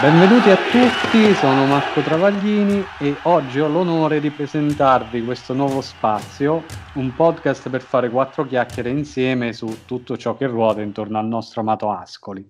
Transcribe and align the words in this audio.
Benvenuti 0.00 0.48
a 0.48 0.56
tutti, 0.56 1.34
sono 1.34 1.66
Marco 1.66 2.00
Travaglini 2.00 2.82
e 2.98 3.14
oggi 3.24 3.60
ho 3.60 3.68
l'onore 3.68 4.18
di 4.18 4.30
presentarvi 4.30 5.22
questo 5.22 5.52
nuovo 5.52 5.82
spazio, 5.82 6.64
un 6.94 7.14
podcast 7.14 7.68
per 7.68 7.82
fare 7.82 8.08
quattro 8.08 8.46
chiacchiere 8.46 8.88
insieme 8.88 9.52
su 9.52 9.84
tutto 9.84 10.16
ciò 10.16 10.38
che 10.38 10.46
ruota 10.46 10.80
intorno 10.80 11.18
al 11.18 11.26
nostro 11.26 11.60
amato 11.60 11.90
Ascoli. 11.90 12.48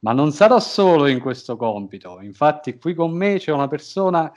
Ma 0.00 0.12
non 0.12 0.30
sarò 0.32 0.60
solo 0.60 1.06
in 1.06 1.20
questo 1.20 1.56
compito, 1.56 2.20
infatti 2.20 2.76
qui 2.76 2.92
con 2.92 3.12
me 3.12 3.38
c'è 3.38 3.50
una 3.50 3.66
persona 3.66 4.30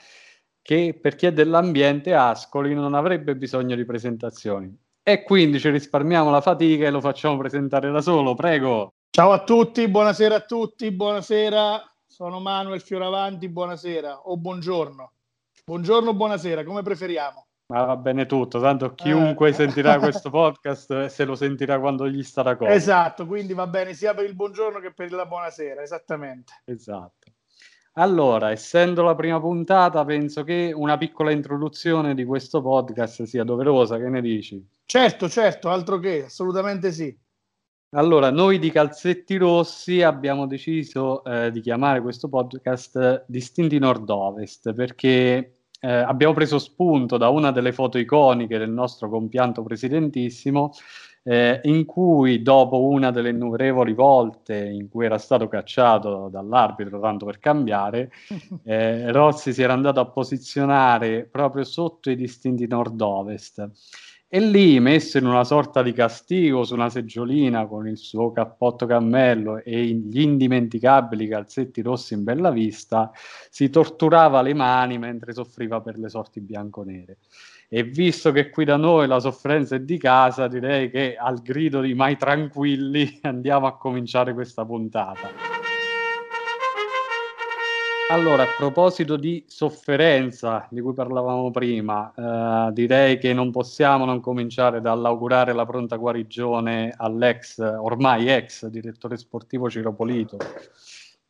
che 0.62 0.98
per 1.02 1.16
chi 1.16 1.26
è 1.26 1.34
dell'ambiente 1.34 2.14
Ascoli 2.14 2.74
non 2.74 2.94
avrebbe 2.94 3.36
bisogno 3.36 3.76
di 3.76 3.84
presentazioni. 3.84 4.74
E 5.04 5.24
quindi 5.24 5.60
ci 5.60 5.70
risparmiamo 5.70 6.32
la 6.32 6.40
fatica 6.40 6.88
e 6.88 6.92
lo 6.92 7.02
facciamo 7.02 7.36
presentare 7.36 7.92
da 7.92 8.00
solo, 8.00 8.36
prego. 8.36 8.94
Ciao 9.10 9.34
a 9.34 9.44
tutti, 9.44 9.86
buonasera 9.90 10.36
a 10.36 10.42
tutti, 10.46 10.90
buonasera 10.92 11.93
sono 12.14 12.40
Manuel 12.40 12.80
Fioravanti, 12.80 13.50
buonasera 13.50 14.30
o 14.30 14.38
buongiorno. 14.38 15.12
Buongiorno, 15.66 16.14
buonasera, 16.14 16.64
come 16.64 16.84
preferiamo. 16.84 17.48
Ma 17.74 17.86
va 17.86 17.98
bene 17.98 18.28
tutto, 18.28 18.62
tanto 18.62 18.94
chiunque 18.94 19.50
eh. 19.50 19.54
sentirà 19.54 19.98
questo 19.98 20.30
podcast 20.30 20.92
eh, 20.92 21.10
se 21.10 21.26
lo 21.26 21.34
sentirà 21.34 21.80
quando 21.80 22.08
gli 22.08 22.22
starà 22.22 22.56
comodo. 22.56 22.76
Esatto, 22.76 23.26
quindi 23.26 23.54
va 23.54 23.66
bene 23.66 23.96
sia 23.96 24.14
per 24.14 24.26
il 24.26 24.36
buongiorno 24.36 24.80
che 24.80 24.94
per 24.94 25.12
la 25.12 25.26
buonasera, 25.26 25.82
esattamente. 25.82 26.54
Esatto. 26.66 27.32
Allora, 27.94 28.52
essendo 28.52 29.02
la 29.02 29.16
prima 29.16 29.40
puntata, 29.40 30.06
penso 30.06 30.44
che 30.44 30.72
una 30.72 30.98
piccola 31.00 31.32
introduzione 31.32 32.14
di 32.14 32.26
questo 32.26 32.62
podcast 32.62 33.24
sia 33.24 33.44
doverosa, 33.44 33.98
che 33.98 34.10
ne 34.10 34.22
dici? 34.22 34.64
Certo, 34.86 35.28
certo, 35.28 35.72
altro 35.72 35.98
che, 35.98 36.26
assolutamente 36.26 36.92
sì. 36.92 37.18
Allora, 37.96 38.32
noi 38.32 38.58
di 38.58 38.72
Calzetti 38.72 39.38
Rossi 39.38 40.02
abbiamo 40.02 40.48
deciso 40.48 41.24
eh, 41.24 41.52
di 41.52 41.62
chiamare 41.62 42.02
questo 42.02 42.28
podcast 42.28 43.26
Distinti 43.28 43.78
Nord-Ovest 43.78 44.74
perché 44.74 45.58
eh, 45.80 45.92
abbiamo 45.92 46.34
preso 46.34 46.58
spunto 46.58 47.18
da 47.18 47.30
una 47.30 47.52
delle 47.52 47.72
foto 47.72 48.00
iconiche 48.00 48.58
del 48.58 48.72
nostro 48.72 49.10
compianto 49.10 49.62
presidentissimo 49.62 50.72
eh, 51.22 51.62
in 51.66 51.86
cui 51.86 52.42
dopo 52.42 52.82
una 52.82 53.12
delle 53.12 53.30
innumerevoli 53.30 53.94
volte 53.94 54.58
in 54.58 54.90
cui 54.90 55.06
era 55.06 55.20
stato 55.20 55.48
cacciato 55.48 56.30
dall'arbitro 56.32 57.00
tanto 57.00 57.28
per 57.28 57.38
cambiare, 57.38 58.10
eh, 58.66 59.12
Rossi 59.12 59.54
si 59.54 59.62
era 59.62 59.74
andato 59.74 60.00
a 60.00 60.08
posizionare 60.08 61.28
proprio 61.30 61.64
sotto 61.64 62.10
i 62.10 62.16
distinti 62.16 62.66
nord-ovest 62.66 63.70
e 64.36 64.40
lì, 64.40 64.80
messo 64.80 65.20
in 65.20 65.28
una 65.28 65.44
sorta 65.44 65.84
di 65.84 65.94
castigo 65.94 66.64
su 66.64 66.74
una 66.74 66.90
seggiolina 66.90 67.68
con 67.68 67.88
il 67.88 68.00
suo 68.00 68.32
cappotto 68.32 68.88
cammello 68.88 69.62
e 69.64 69.86
gli 69.86 70.22
indimenticabili 70.22 71.28
calzetti 71.28 71.84
rossi 71.84 72.16
in 72.16 72.24
bella 72.24 72.50
vista, 72.50 73.12
si 73.52 73.70
torturava 73.70 74.42
le 74.42 74.56
mani 74.56 74.98
mentre 74.98 75.34
soffriva 75.34 75.82
per 75.82 76.00
le 76.00 76.10
sorti 76.10 76.42
bianconere. 76.42 77.20
E 77.70 77.84
visto 77.84 78.32
che 78.32 78.50
qui 78.50 78.66
da 78.66 78.76
noi 78.76 79.06
la 79.06 79.20
sofferenza 79.20 79.76
è 79.76 79.82
di 79.82 80.00
casa, 80.00 80.48
direi 80.48 80.90
che 80.90 81.16
al 81.16 81.44
grido 81.44 81.80
di 81.82 81.94
mai 81.94 82.18
tranquilli 82.18 83.20
andiamo 83.22 83.68
a 83.68 83.78
cominciare 83.78 84.34
questa 84.34 84.66
puntata. 84.66 85.43
Allora, 88.10 88.44
a 88.44 88.48
proposito 88.58 89.16
di 89.16 89.44
sofferenza 89.48 90.68
di 90.70 90.82
cui 90.82 90.94
parlavamo 90.94 91.50
prima, 91.52 92.14
eh, 92.68 92.74
direi 92.74 93.18
che 93.18 93.34
non 93.34 93.50
possiamo 93.50 94.04
non 94.06 94.20
cominciare 94.20 94.82
dall'augurare 94.82 95.54
la 95.54 95.66
pronta 95.66 95.96
guarigione 95.96 96.94
all'ex, 96.96 97.60
ormai 97.60 98.30
ex 98.30 98.68
direttore 98.68 99.18
sportivo 99.18 99.70
Ciro 99.70 99.94
Polito, 99.94 100.38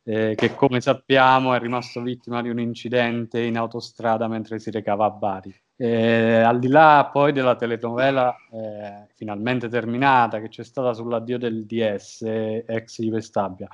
eh, 0.02 0.34
che 0.36 0.54
come 0.54 0.80
sappiamo 0.80 1.54
è 1.54 1.60
rimasto 1.60 2.02
vittima 2.02 2.42
di 2.42 2.50
un 2.50 2.58
incidente 2.58 3.40
in 3.40 3.56
autostrada 3.56 4.28
mentre 4.28 4.58
si 4.58 4.70
recava 4.70 5.06
a 5.06 5.10
Bari. 5.10 5.54
Eh, 5.76 6.36
al 6.40 6.58
di 6.58 6.68
là 6.68 7.08
poi 7.12 7.32
della 7.32 7.56
telenovela 7.56 8.34
eh, 8.52 9.08
finalmente 9.14 9.68
terminata 9.68 10.40
che 10.40 10.48
c'è 10.48 10.62
stata 10.62 10.92
sull'addio 10.92 11.38
del 11.38 11.66
DS 11.66 12.22
ex 12.66 13.00
Juve 13.00 13.20
Stabia, 13.20 13.68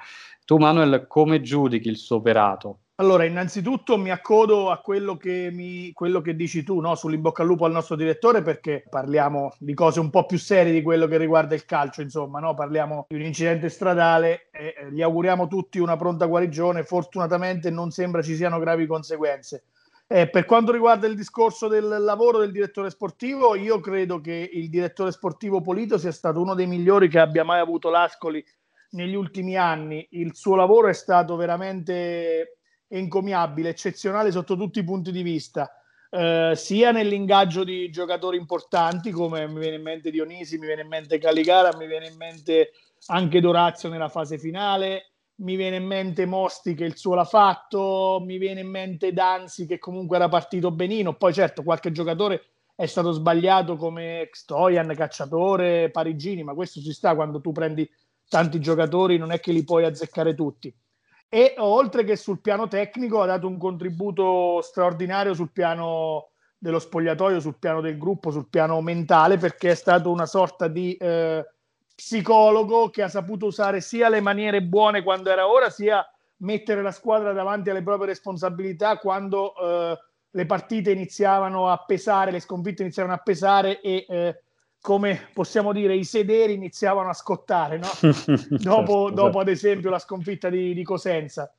tu 0.44 0.56
Manuel 0.56 1.06
come 1.06 1.40
giudichi 1.40 1.88
il 1.88 1.96
suo 1.96 2.16
operato? 2.16 2.80
Allora, 3.00 3.24
innanzitutto 3.24 3.96
mi 3.96 4.10
accodo 4.10 4.70
a 4.70 4.80
quello 4.80 5.16
che, 5.16 5.48
mi, 5.50 5.90
quello 5.94 6.20
che 6.20 6.36
dici 6.36 6.62
tu, 6.62 6.80
no? 6.80 6.94
sull'imbocca 6.94 7.40
al 7.40 7.48
lupo 7.48 7.64
al 7.64 7.72
nostro 7.72 7.96
direttore, 7.96 8.42
perché 8.42 8.84
parliamo 8.90 9.54
di 9.58 9.72
cose 9.72 10.00
un 10.00 10.10
po' 10.10 10.26
più 10.26 10.36
serie 10.36 10.70
di 10.70 10.82
quello 10.82 11.06
che 11.06 11.16
riguarda 11.16 11.54
il 11.54 11.64
calcio, 11.64 12.02
insomma, 12.02 12.40
no? 12.40 12.52
parliamo 12.52 13.06
di 13.08 13.14
un 13.14 13.22
incidente 13.22 13.70
stradale 13.70 14.50
e 14.50 14.74
eh, 14.76 14.92
gli 14.92 15.00
auguriamo 15.00 15.46
tutti 15.46 15.78
una 15.78 15.96
pronta 15.96 16.26
guarigione. 16.26 16.82
Fortunatamente 16.82 17.70
non 17.70 17.90
sembra 17.90 18.20
ci 18.20 18.36
siano 18.36 18.58
gravi 18.58 18.84
conseguenze. 18.86 19.64
Eh, 20.06 20.28
per 20.28 20.44
quanto 20.44 20.70
riguarda 20.70 21.06
il 21.06 21.16
discorso 21.16 21.68
del 21.68 21.88
lavoro 21.88 22.36
del 22.40 22.52
direttore 22.52 22.90
sportivo, 22.90 23.54
io 23.54 23.80
credo 23.80 24.20
che 24.20 24.50
il 24.52 24.68
direttore 24.68 25.10
sportivo 25.10 25.62
Polito 25.62 25.96
sia 25.96 26.12
stato 26.12 26.38
uno 26.38 26.52
dei 26.52 26.66
migliori 26.66 27.08
che 27.08 27.18
abbia 27.18 27.44
mai 27.44 27.60
avuto 27.60 27.88
l'Ascoli 27.88 28.44
negli 28.90 29.14
ultimi 29.14 29.56
anni. 29.56 30.06
Il 30.10 30.34
suo 30.34 30.54
lavoro 30.54 30.88
è 30.88 30.92
stato 30.92 31.36
veramente 31.36 32.56
encomiabile, 32.90 33.68
eccezionale 33.68 34.32
sotto 34.32 34.56
tutti 34.56 34.80
i 34.80 34.84
punti 34.84 35.12
di 35.12 35.22
vista, 35.22 35.72
eh, 36.10 36.54
sia 36.56 36.90
nell'ingaggio 36.90 37.62
di 37.62 37.88
giocatori 37.90 38.36
importanti 38.36 39.12
come 39.12 39.46
mi 39.46 39.60
viene 39.60 39.76
in 39.76 39.82
mente 39.82 40.10
Dionisi, 40.10 40.58
mi 40.58 40.66
viene 40.66 40.82
in 40.82 40.88
mente 40.88 41.18
Caligara, 41.18 41.76
mi 41.76 41.86
viene 41.86 42.08
in 42.08 42.16
mente 42.16 42.72
anche 43.06 43.40
Dorazio 43.40 43.88
nella 43.88 44.08
fase 44.08 44.38
finale, 44.38 45.12
mi 45.36 45.54
viene 45.54 45.76
in 45.76 45.86
mente 45.86 46.26
Mosti 46.26 46.74
che 46.74 46.84
il 46.84 46.96
suo 46.96 47.14
l'ha 47.14 47.24
fatto, 47.24 48.20
mi 48.24 48.38
viene 48.38 48.60
in 48.60 48.68
mente 48.68 49.12
Danzi 49.12 49.66
che 49.66 49.78
comunque 49.78 50.16
era 50.16 50.28
partito 50.28 50.72
benino, 50.72 51.14
poi 51.14 51.32
certo 51.32 51.62
qualche 51.62 51.92
giocatore 51.92 52.42
è 52.74 52.86
stato 52.86 53.12
sbagliato 53.12 53.76
come 53.76 54.28
Stojan, 54.32 54.92
Cacciatore, 54.96 55.90
Parigini, 55.90 56.42
ma 56.42 56.54
questo 56.54 56.80
si 56.80 56.92
sta 56.92 57.14
quando 57.14 57.40
tu 57.40 57.52
prendi 57.52 57.88
tanti 58.28 58.58
giocatori, 58.58 59.16
non 59.16 59.30
è 59.30 59.38
che 59.38 59.52
li 59.52 59.62
puoi 59.62 59.84
azzeccare 59.84 60.34
tutti 60.34 60.74
e 61.32 61.54
oltre 61.58 62.02
che 62.02 62.16
sul 62.16 62.40
piano 62.40 62.66
tecnico 62.66 63.22
ha 63.22 63.26
dato 63.26 63.46
un 63.46 63.56
contributo 63.56 64.60
straordinario 64.62 65.32
sul 65.32 65.52
piano 65.52 66.30
dello 66.58 66.80
spogliatoio, 66.80 67.38
sul 67.38 67.56
piano 67.56 67.80
del 67.80 67.96
gruppo, 67.96 68.32
sul 68.32 68.48
piano 68.48 68.80
mentale, 68.80 69.38
perché 69.38 69.70
è 69.70 69.74
stato 69.76 70.10
una 70.10 70.26
sorta 70.26 70.66
di 70.66 70.94
eh, 70.96 71.46
psicologo 71.94 72.90
che 72.90 73.04
ha 73.04 73.08
saputo 73.08 73.46
usare 73.46 73.80
sia 73.80 74.08
le 74.08 74.20
maniere 74.20 74.60
buone 74.60 75.04
quando 75.04 75.30
era 75.30 75.48
ora, 75.48 75.70
sia 75.70 76.04
mettere 76.38 76.82
la 76.82 76.90
squadra 76.90 77.32
davanti 77.32 77.70
alle 77.70 77.82
proprie 77.82 78.08
responsabilità 78.08 78.98
quando 78.98 79.54
eh, 79.54 79.98
le 80.30 80.46
partite 80.46 80.90
iniziavano 80.90 81.68
a 81.68 81.78
pesare, 81.86 82.32
le 82.32 82.40
sconfitte 82.40 82.82
iniziavano 82.82 83.14
a 83.14 83.18
pesare 83.18 83.80
e 83.80 84.04
eh, 84.08 84.42
come 84.80 85.28
possiamo 85.34 85.72
dire, 85.72 85.94
i 85.94 86.04
sederi 86.04 86.54
iniziavano 86.54 87.10
a 87.10 87.14
scottare, 87.14 87.78
no? 87.78 87.88
dopo, 88.58 89.06
certo, 89.06 89.10
dopo 89.10 89.40
ad 89.40 89.48
esempio 89.48 89.90
la 89.90 89.98
sconfitta 89.98 90.48
di, 90.48 90.72
di, 90.72 90.82
Cosenza. 90.82 91.52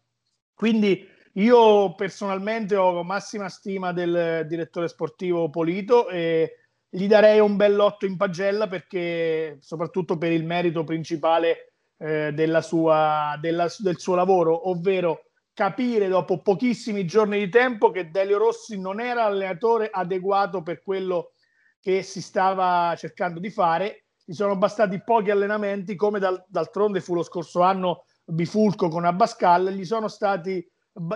Quindi 0.54 1.08
io 1.34 1.94
personalmente 1.96 2.76
ho 2.76 3.04
massima 3.04 3.48
stima 3.48 3.94
del 3.94 4.46
direttore 4.48 4.88
sportivo 4.88 5.50
Polito 5.50 6.10
e 6.10 6.58
gli 6.90 7.08
darei 7.08 7.40
un 7.40 7.56
bell'otto 7.56 8.06
in 8.06 8.18
pagella 8.18 8.68
perché 8.68 9.58
soprattutto 9.62 10.18
per 10.18 10.32
il 10.32 10.44
merito 10.44 10.84
principale 10.84 11.74
eh, 11.98 12.32
della 12.34 12.62
sua, 12.62 13.38
della, 13.40 13.68
del 13.78 13.98
suo 14.00 14.16
lavoro, 14.16 14.70
ovvero 14.70 15.26
capire 15.54 16.08
dopo 16.08 16.42
pochissimi 16.42 17.06
giorni 17.06 17.38
di 17.38 17.50
tempo 17.50 17.92
che 17.92 18.10
Delio 18.10 18.40
Rossi 18.40 18.80
non 18.80 19.00
era 19.00 19.26
allenatore 19.26 19.90
adeguato 19.92 20.64
per 20.64 20.82
quello 20.82 21.32
che 21.34 21.41
che 21.82 22.04
si 22.04 22.22
stava 22.22 22.96
cercando 22.96 23.40
di 23.40 23.50
fare. 23.50 24.06
Ci 24.24 24.34
sono 24.34 24.56
bastati 24.56 25.02
pochi 25.04 25.32
allenamenti, 25.32 25.96
come 25.96 26.20
dal, 26.20 26.42
d'altronde 26.48 27.02
fu 27.02 27.16
lo 27.16 27.24
scorso 27.24 27.62
anno 27.62 28.06
Bifulco 28.24 28.88
con 28.88 29.04
Abascal, 29.04 29.72
gli 29.72 29.84
sono, 29.84 30.08
stati, 30.08 30.66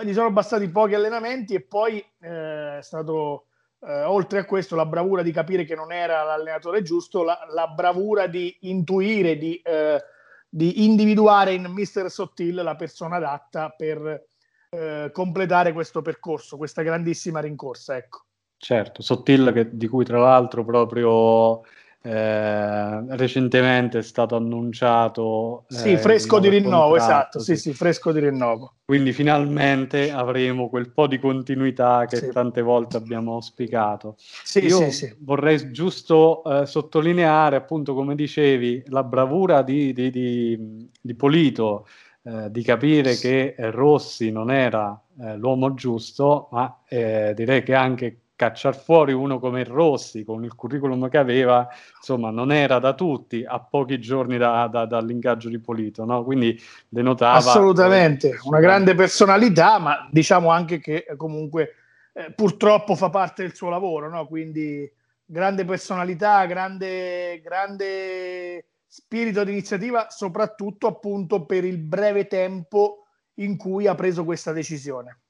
gli 0.02 0.12
sono 0.12 0.32
bastati 0.32 0.68
pochi 0.68 0.94
allenamenti 0.94 1.54
e 1.54 1.62
poi 1.62 2.04
eh, 2.20 2.78
è 2.78 2.82
stato, 2.82 3.46
eh, 3.80 4.02
oltre 4.02 4.40
a 4.40 4.44
questo, 4.44 4.76
la 4.76 4.86
bravura 4.86 5.22
di 5.22 5.32
capire 5.32 5.64
che 5.64 5.74
non 5.74 5.92
era 5.92 6.24
l'allenatore 6.24 6.82
giusto, 6.82 7.22
la, 7.22 7.38
la 7.48 7.68
bravura 7.68 8.26
di 8.26 8.54
intuire, 8.62 9.38
di, 9.38 9.54
eh, 9.64 10.02
di, 10.48 10.84
individuare 10.84 11.54
in 11.54 11.64
Mister 11.66 12.10
Sottil 12.10 12.56
la 12.56 12.76
persona 12.76 13.16
adatta 13.16 13.70
per 13.70 14.26
eh, 14.68 15.10
completare 15.12 15.72
questo 15.72 16.02
percorso, 16.02 16.56
questa 16.56 16.82
grandissima 16.82 17.40
rincorsa. 17.40 17.96
Ecco. 17.96 18.25
Certo, 18.58 19.02
Sottil 19.02 19.52
che, 19.52 19.76
di 19.76 19.86
cui 19.86 20.04
tra 20.04 20.18
l'altro 20.18 20.64
proprio 20.64 21.62
eh, 22.06 23.16
recentemente 23.16 23.98
è 23.98 24.02
stato 24.02 24.36
annunciato. 24.36 25.64
Sì, 25.66 25.92
eh, 25.92 25.98
fresco 25.98 26.38
di 26.38 26.48
rinnovo, 26.48 26.90
contratto, 26.90 27.38
esatto, 27.38 27.38
sì. 27.40 27.56
sì, 27.56 27.70
sì, 27.70 27.72
fresco 27.74 28.12
di 28.12 28.20
rinnovo. 28.20 28.74
Quindi 28.84 29.12
finalmente 29.12 30.12
avremo 30.12 30.68
quel 30.68 30.90
po' 30.90 31.08
di 31.08 31.18
continuità 31.18 32.04
che 32.06 32.16
sì. 32.16 32.30
tante 32.30 32.62
volte 32.62 32.96
abbiamo 32.96 33.34
auspicato. 33.34 34.14
Sì, 34.16 34.60
Io 34.60 34.76
sì, 34.76 34.90
sì. 34.92 35.16
vorrei 35.18 35.72
giusto 35.72 36.44
eh, 36.44 36.66
sottolineare, 36.66 37.56
appunto, 37.56 37.92
come 37.92 38.14
dicevi, 38.14 38.84
la 38.86 39.02
bravura 39.02 39.62
di, 39.62 39.92
di, 39.92 40.10
di, 40.10 40.88
di 41.00 41.14
Polito 41.14 41.88
eh, 42.22 42.50
di 42.52 42.62
capire 42.62 43.16
che 43.16 43.56
Rossi 43.58 44.30
non 44.30 44.52
era 44.52 44.96
eh, 45.20 45.36
l'uomo 45.36 45.74
giusto, 45.74 46.48
ma 46.52 46.82
eh, 46.88 47.32
direi 47.34 47.64
che 47.64 47.74
anche 47.74 48.20
cacciar 48.36 48.76
fuori 48.76 49.12
uno 49.12 49.38
come 49.38 49.64
Rossi 49.64 50.22
con 50.22 50.44
il 50.44 50.54
curriculum 50.54 51.08
che 51.08 51.16
aveva, 51.16 51.66
insomma, 51.96 52.30
non 52.30 52.52
era 52.52 52.78
da 52.78 52.92
tutti 52.92 53.42
a 53.44 53.58
pochi 53.58 53.98
giorni 53.98 54.36
da, 54.36 54.68
da, 54.68 54.84
dall'ingaggio 54.84 55.48
di 55.48 55.58
Polito, 55.58 56.04
no? 56.04 56.22
Quindi 56.22 56.60
denotava... 56.86 57.38
Assolutamente, 57.38 58.38
una 58.44 58.60
grande 58.60 58.94
personalità, 58.94 59.78
ma 59.78 60.06
diciamo 60.10 60.50
anche 60.50 60.78
che 60.78 61.06
comunque 61.16 61.74
eh, 62.12 62.30
purtroppo 62.32 62.94
fa 62.94 63.08
parte 63.08 63.42
del 63.42 63.54
suo 63.54 63.70
lavoro, 63.70 64.10
no? 64.10 64.26
Quindi 64.26 64.88
grande 65.24 65.64
personalità, 65.64 66.44
grande, 66.44 67.40
grande 67.40 68.66
spirito 68.86 69.44
di 69.44 69.50
iniziativa, 69.50 70.08
soprattutto 70.10 70.86
appunto 70.86 71.46
per 71.46 71.64
il 71.64 71.78
breve 71.78 72.26
tempo 72.26 73.06
in 73.38 73.56
cui 73.56 73.86
ha 73.86 73.94
preso 73.94 74.24
questa 74.24 74.52
decisione. 74.52 75.20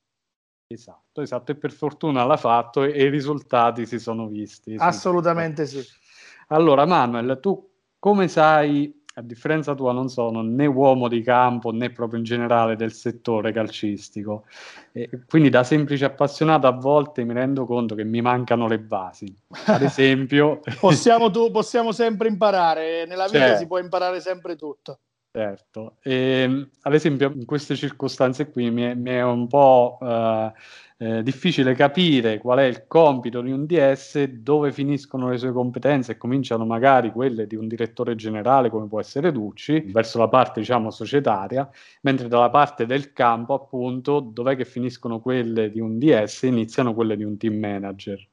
Esatto, 0.69 1.23
esatto, 1.23 1.53
e 1.53 1.55
per 1.55 1.71
fortuna 1.71 2.25
l'ha 2.25 2.37
fatto 2.37 2.83
e, 2.83 2.93
e 2.93 3.05
i 3.05 3.09
risultati 3.09 3.87
si 3.87 4.01
sono 4.01 4.27
visti. 4.27 4.75
Assolutamente 4.77 5.65
sì. 5.65 5.81
Allora, 6.49 6.85
Manuel, 6.87 7.39
tu 7.41 7.71
come 8.01 8.27
sai, 8.27 8.93
a 9.15 9.23
differenza 9.23 9.75
tua, 9.77 9.93
non 9.93 10.09
sono 10.09 10.43
né 10.43 10.67
uomo 10.67 11.07
di 11.07 11.23
campo 11.23 11.71
né 11.71 11.91
proprio 11.91 12.19
in 12.19 12.25
generale 12.25 12.75
del 12.75 12.93
settore 12.93 13.53
calcistico, 13.53 14.45
e 14.91 15.09
quindi 15.29 15.51
da 15.51 15.63
semplice 15.63 16.05
appassionato 16.05 16.67
a 16.67 16.73
volte 16.73 17.23
mi 17.23 17.33
rendo 17.33 17.65
conto 17.65 17.95
che 17.95 18.05
mi 18.05 18.21
mancano 18.21 18.67
le 18.67 18.81
basi. 18.81 19.33
Ad 19.67 19.83
esempio... 19.83 20.61
possiamo, 20.81 21.31
tu, 21.31 21.53
possiamo 21.53 21.93
sempre 21.93 22.27
imparare, 22.27 23.07
nella 23.07 23.27
vita 23.27 23.49
cioè, 23.49 23.57
si 23.57 23.67
può 23.69 23.79
imparare 23.79 24.21
sempre 24.21 24.57
tutto. 24.57 24.99
Certo, 25.37 25.99
e, 26.03 26.15
ehm, 26.15 26.71
ad 26.81 26.95
esempio 26.95 27.31
in 27.31 27.45
queste 27.45 27.77
circostanze 27.77 28.49
qui 28.51 28.71
mi 28.71 28.85
è, 28.85 28.95
mi 28.95 29.11
è 29.11 29.23
un 29.23 29.47
po' 29.49 29.99
eh, 30.01 30.51
eh, 30.97 31.23
difficile 31.23 31.75
capire 31.75 32.39
qual 32.39 32.61
è 32.61 32.63
il 32.63 32.87
compito 32.87 33.43
di 33.43 33.51
un 33.53 33.67
DS, 33.67 34.25
dove 34.25 34.73
finiscono 34.73 35.29
le 35.29 35.37
sue 35.37 35.53
competenze 35.53 36.13
e 36.13 36.17
cominciano 36.17 36.65
magari 36.65 37.13
quelle 37.13 37.47
di 37.47 37.55
un 37.55 37.69
direttore 37.69 38.15
generale 38.15 38.71
come 38.71 38.89
può 38.89 38.99
essere 38.99 39.31
Ducci, 39.31 39.81
verso 39.89 40.17
la 40.17 40.29
parte 40.29 40.61
diciamo 40.61 40.91
societaria, 40.91 41.69
mentre 42.01 42.29
dalla 42.29 42.49
parte 42.49 42.87
del 42.87 43.13
campo 43.13 43.53
appunto 43.53 44.21
dov'è 44.21 44.57
che 44.57 44.65
finiscono 44.65 45.21
quelle 45.21 45.71
di 45.71 45.81
un 45.81 45.99
DS 45.99 46.45
e 46.45 46.47
iniziano 46.47 46.95
quelle 46.95 47.15
di 47.15 47.25
un 47.25 47.37
team 47.37 47.57
manager. 47.57 48.27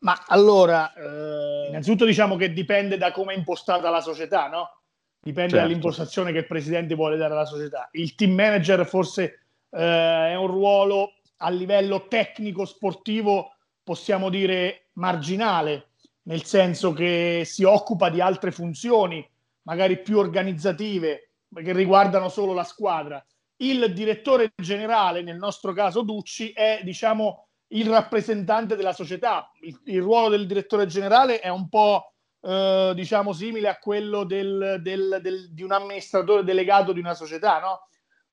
Ma 0.00 0.24
allora, 0.26 0.92
eh, 0.92 1.68
innanzitutto 1.68 2.04
diciamo 2.04 2.36
che 2.36 2.52
dipende 2.52 2.98
da 2.98 3.12
come 3.12 3.32
è 3.32 3.36
impostata 3.38 3.88
la 3.88 4.02
società, 4.02 4.48
no? 4.48 4.77
Dipende 5.20 5.50
certo. 5.52 5.66
dall'impostazione 5.66 6.32
che 6.32 6.38
il 6.38 6.46
presidente 6.46 6.94
vuole 6.94 7.16
dare 7.16 7.34
alla 7.34 7.44
società. 7.44 7.88
Il 7.92 8.14
team 8.14 8.32
manager 8.32 8.86
forse 8.86 9.22
eh, 9.70 10.30
è 10.30 10.34
un 10.34 10.46
ruolo 10.46 11.14
a 11.38 11.50
livello 11.50 12.06
tecnico 12.08 12.64
sportivo, 12.64 13.54
possiamo 13.82 14.28
dire 14.28 14.88
marginale, 14.94 15.90
nel 16.22 16.44
senso 16.44 16.92
che 16.92 17.42
si 17.44 17.64
occupa 17.64 18.10
di 18.10 18.20
altre 18.20 18.50
funzioni, 18.50 19.26
magari 19.62 20.00
più 20.00 20.18
organizzative, 20.18 21.30
che 21.54 21.72
riguardano 21.72 22.28
solo 22.28 22.52
la 22.52 22.64
squadra. 22.64 23.24
Il 23.60 23.92
direttore 23.92 24.52
generale, 24.54 25.22
nel 25.22 25.36
nostro 25.36 25.72
caso 25.72 26.02
Ducci, 26.02 26.50
è 26.52 26.80
diciamo 26.84 27.46
il 27.68 27.88
rappresentante 27.88 28.76
della 28.76 28.92
società. 28.92 29.50
Il, 29.60 29.78
il 29.84 30.00
ruolo 30.00 30.28
del 30.28 30.46
direttore 30.46 30.86
generale 30.86 31.40
è 31.40 31.48
un 31.48 31.68
po' 31.68 32.12
eh, 32.40 32.92
diciamo 32.94 33.32
simile 33.32 33.68
a 33.68 33.78
quello 33.78 34.24
del, 34.24 34.78
del, 34.80 35.18
del, 35.20 35.52
di 35.52 35.62
un 35.62 35.72
amministratore 35.72 36.44
delegato 36.44 36.92
di 36.92 37.00
una 37.00 37.14
società, 37.14 37.60
no? 37.60 37.88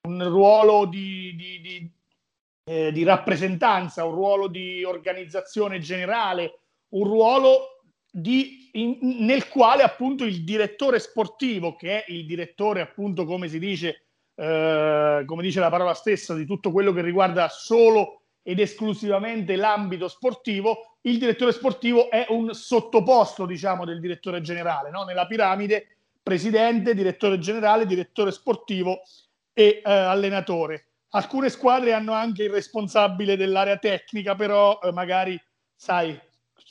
un 0.07 0.27
ruolo 0.27 0.85
di, 0.85 1.35
di, 1.35 1.61
di, 1.61 1.91
eh, 2.65 2.91
di 2.91 3.03
rappresentanza, 3.03 4.05
un 4.05 4.13
ruolo 4.13 4.47
di 4.47 4.83
organizzazione 4.83 5.79
generale, 5.79 6.59
un 6.89 7.03
ruolo 7.05 7.75
in, 8.71 8.97
nel 9.25 9.47
quale 9.49 9.83
appunto 9.83 10.23
il 10.23 10.43
direttore 10.43 10.99
sportivo, 10.99 11.75
che 11.75 12.03
è 12.03 12.11
il 12.11 12.25
direttore 12.25 12.81
appunto 12.81 13.25
come 13.25 13.47
si 13.47 13.59
dice, 13.59 14.07
eh, 14.35 15.23
come 15.25 15.41
dice 15.41 15.59
la 15.59 15.69
parola 15.69 15.93
stessa, 15.93 16.33
di 16.33 16.45
tutto 16.45 16.71
quello 16.71 16.93
che 16.93 17.01
riguarda 17.01 17.49
solo 17.49 18.21
ed 18.41 18.59
esclusivamente 18.59 19.55
l'ambito 19.55 20.07
sportivo, 20.07 20.94
il 21.05 21.19
direttore 21.19 21.51
sportivo 21.51 22.09
è 22.09 22.25
un 22.29 22.53
sottoposto, 22.53 23.45
diciamo, 23.45 23.85
del 23.85 23.99
direttore 23.99 24.41
generale, 24.41 24.89
no? 24.89 25.03
nella 25.03 25.27
piramide 25.27 25.97
presidente, 26.21 26.95
direttore 26.95 27.37
generale, 27.37 27.85
direttore 27.85 28.31
sportivo 28.31 29.01
e 29.53 29.81
eh, 29.83 29.91
allenatore. 29.91 30.87
Alcune 31.09 31.49
squadre 31.49 31.93
hanno 31.93 32.13
anche 32.13 32.43
il 32.43 32.49
responsabile 32.49 33.37
dell'area 33.37 33.77
tecnica, 33.77 34.35
però 34.35 34.79
eh, 34.81 34.91
magari, 34.91 35.39
sai, 35.75 36.19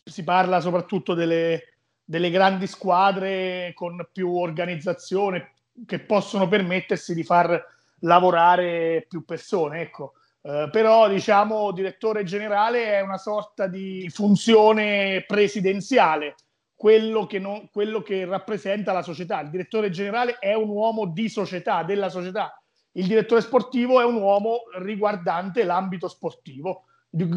si 0.05 0.25
parla 0.25 0.61
soprattutto 0.61 1.15
delle, 1.15 1.77
delle 2.05 2.31
grandi 2.31 2.67
squadre 2.67 3.73
con 3.75 4.07
più 4.13 4.37
organizzazione 4.37 5.53
che 5.87 6.01
possono 6.01 6.49
permettersi 6.49 7.15
di 7.15 7.23
far 7.23 7.73
lavorare 8.01 9.07
più 9.09 9.25
persone, 9.25 9.81
ecco. 9.81 10.15
Eh, 10.47 10.69
però 10.71 11.09
diciamo 11.09 11.73
direttore 11.73 12.23
generale 12.23 12.99
è 12.99 13.01
una 13.01 13.17
sorta 13.17 13.67
di 13.67 14.11
funzione 14.11 15.25
presidenziale, 15.27 16.35
quello 16.75 17.25
che, 17.25 17.39
non, 17.39 17.71
quello 17.73 18.03
che 18.03 18.27
rappresenta 18.27 18.93
la 18.93 19.01
società. 19.01 19.41
Il 19.41 19.49
direttore 19.49 19.89
generale 19.89 20.37
è 20.39 20.53
un 20.53 20.69
uomo 20.69 21.07
di 21.07 21.31
società, 21.31 21.83
della 21.83 22.11
società. 22.11 22.61
Il 22.93 23.07
direttore 23.07 23.41
sportivo 23.41 24.03
è 24.03 24.05
un 24.05 24.17
uomo 24.17 24.65
riguardante 24.81 25.65
l'ambito 25.65 26.09
sportivo, 26.09 26.85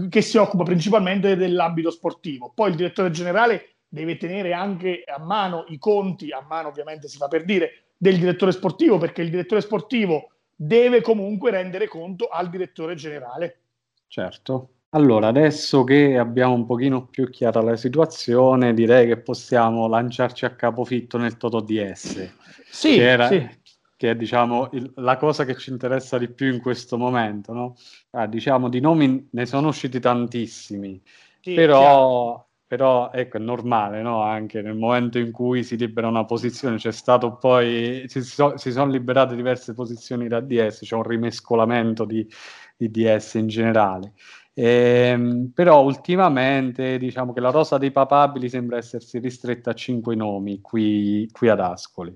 che 0.10 0.21
si 0.21 0.36
occupa 0.38 0.63
principalmente 0.63 1.38
dell'ambito 1.38 1.92
sportivo. 1.92 2.51
Poi 2.53 2.71
il 2.71 2.75
direttore 2.75 3.10
generale 3.12 3.75
deve 3.88 4.18
tenere 4.18 4.51
anche 4.51 5.03
a 5.06 5.18
mano 5.18 5.63
i 5.69 5.77
conti, 5.77 6.31
a 6.31 6.42
mano 6.45 6.68
ovviamente 6.68 7.07
si 7.07 7.15
fa 7.15 7.30
per 7.30 7.45
dire, 7.45 7.86
del 7.95 8.18
direttore 8.18 8.51
sportivo, 8.51 8.98
perché 8.98 9.21
il 9.21 9.30
direttore 9.30 9.62
sportivo 9.62 10.31
deve 10.57 11.01
comunque 11.01 11.51
rendere 11.51 11.88
conto 11.88 12.27
al 12.27 12.50
direttore 12.50 12.95
generale. 12.95 13.59
Certo. 14.07 14.69
Allora, 14.92 15.27
adesso 15.27 15.83
che 15.83 16.18
abbiamo 16.18 16.54
un 16.54 16.65
pochino 16.65 17.06
più 17.06 17.30
chiara 17.30 17.62
la 17.62 17.75
situazione, 17.75 18.74
direi 18.74 19.06
che 19.06 19.18
possiamo 19.18 19.88
lanciarci 19.88 20.45
a 20.45 20.56
capofitto 20.56 21.18
nel 21.18 21.38
Toto 21.38 21.59
DS. 21.59 22.33
Sì, 22.69 22.95
che, 22.95 23.07
era, 23.07 23.27
sì. 23.27 23.48
che 23.95 24.12
è 24.12 24.15
diciamo 24.15 24.69
il, 24.71 24.92
la 24.95 25.18
cosa 25.18 25.45
che 25.45 25.56
ci 25.56 25.69
interessa 25.69 26.18
di 26.18 26.30
più 26.30 26.51
in 26.51 26.62
questo 26.62 26.98
momento. 26.98 27.53
No? 27.53 27.75
Ah, 28.12 28.27
diciamo 28.27 28.70
di 28.70 28.79
nomi 28.79 29.27
ne 29.29 29.46
sono 29.46 29.67
usciti 29.67 30.00
tantissimi, 30.00 31.00
sì, 31.41 31.53
però 31.53 32.47
però 32.67 33.12
ecco, 33.12 33.38
è 33.38 33.39
normale, 33.39 34.01
no? 34.01 34.21
Anche 34.21 34.62
nel 34.62 34.75
momento 34.75 35.17
in 35.17 35.31
cui 35.31 35.63
si 35.63 35.77
libera 35.77 36.07
una 36.07 36.25
posizione, 36.25 36.75
c'è 36.77 36.91
stato 36.91 37.38
poi, 37.38 38.03
si, 38.07 38.21
so, 38.21 38.57
si 38.57 38.71
sono 38.71 38.91
liberate 38.91 39.36
diverse 39.36 39.74
posizioni 39.74 40.27
da 40.27 40.41
DS, 40.41 40.81
c'è 40.83 40.95
un 40.95 41.03
rimescolamento 41.03 42.03
di, 42.05 42.27
di 42.75 42.91
DS 42.91 43.36
in 43.36 43.47
generale. 43.47 44.13
Ehm, 44.53 45.51
però 45.53 45.81
ultimamente 45.83 46.97
diciamo 46.97 47.31
che 47.31 47.39
la 47.39 47.51
rosa 47.51 47.77
dei 47.77 47.91
papabili 47.91 48.50
sembra 48.50 48.77
essersi 48.77 49.19
ristretta 49.19 49.69
a 49.71 49.74
cinque 49.74 50.15
nomi 50.15 50.62
qui, 50.62 51.29
qui 51.31 51.47
ad 51.47 51.59
Ascoli. 51.59 52.15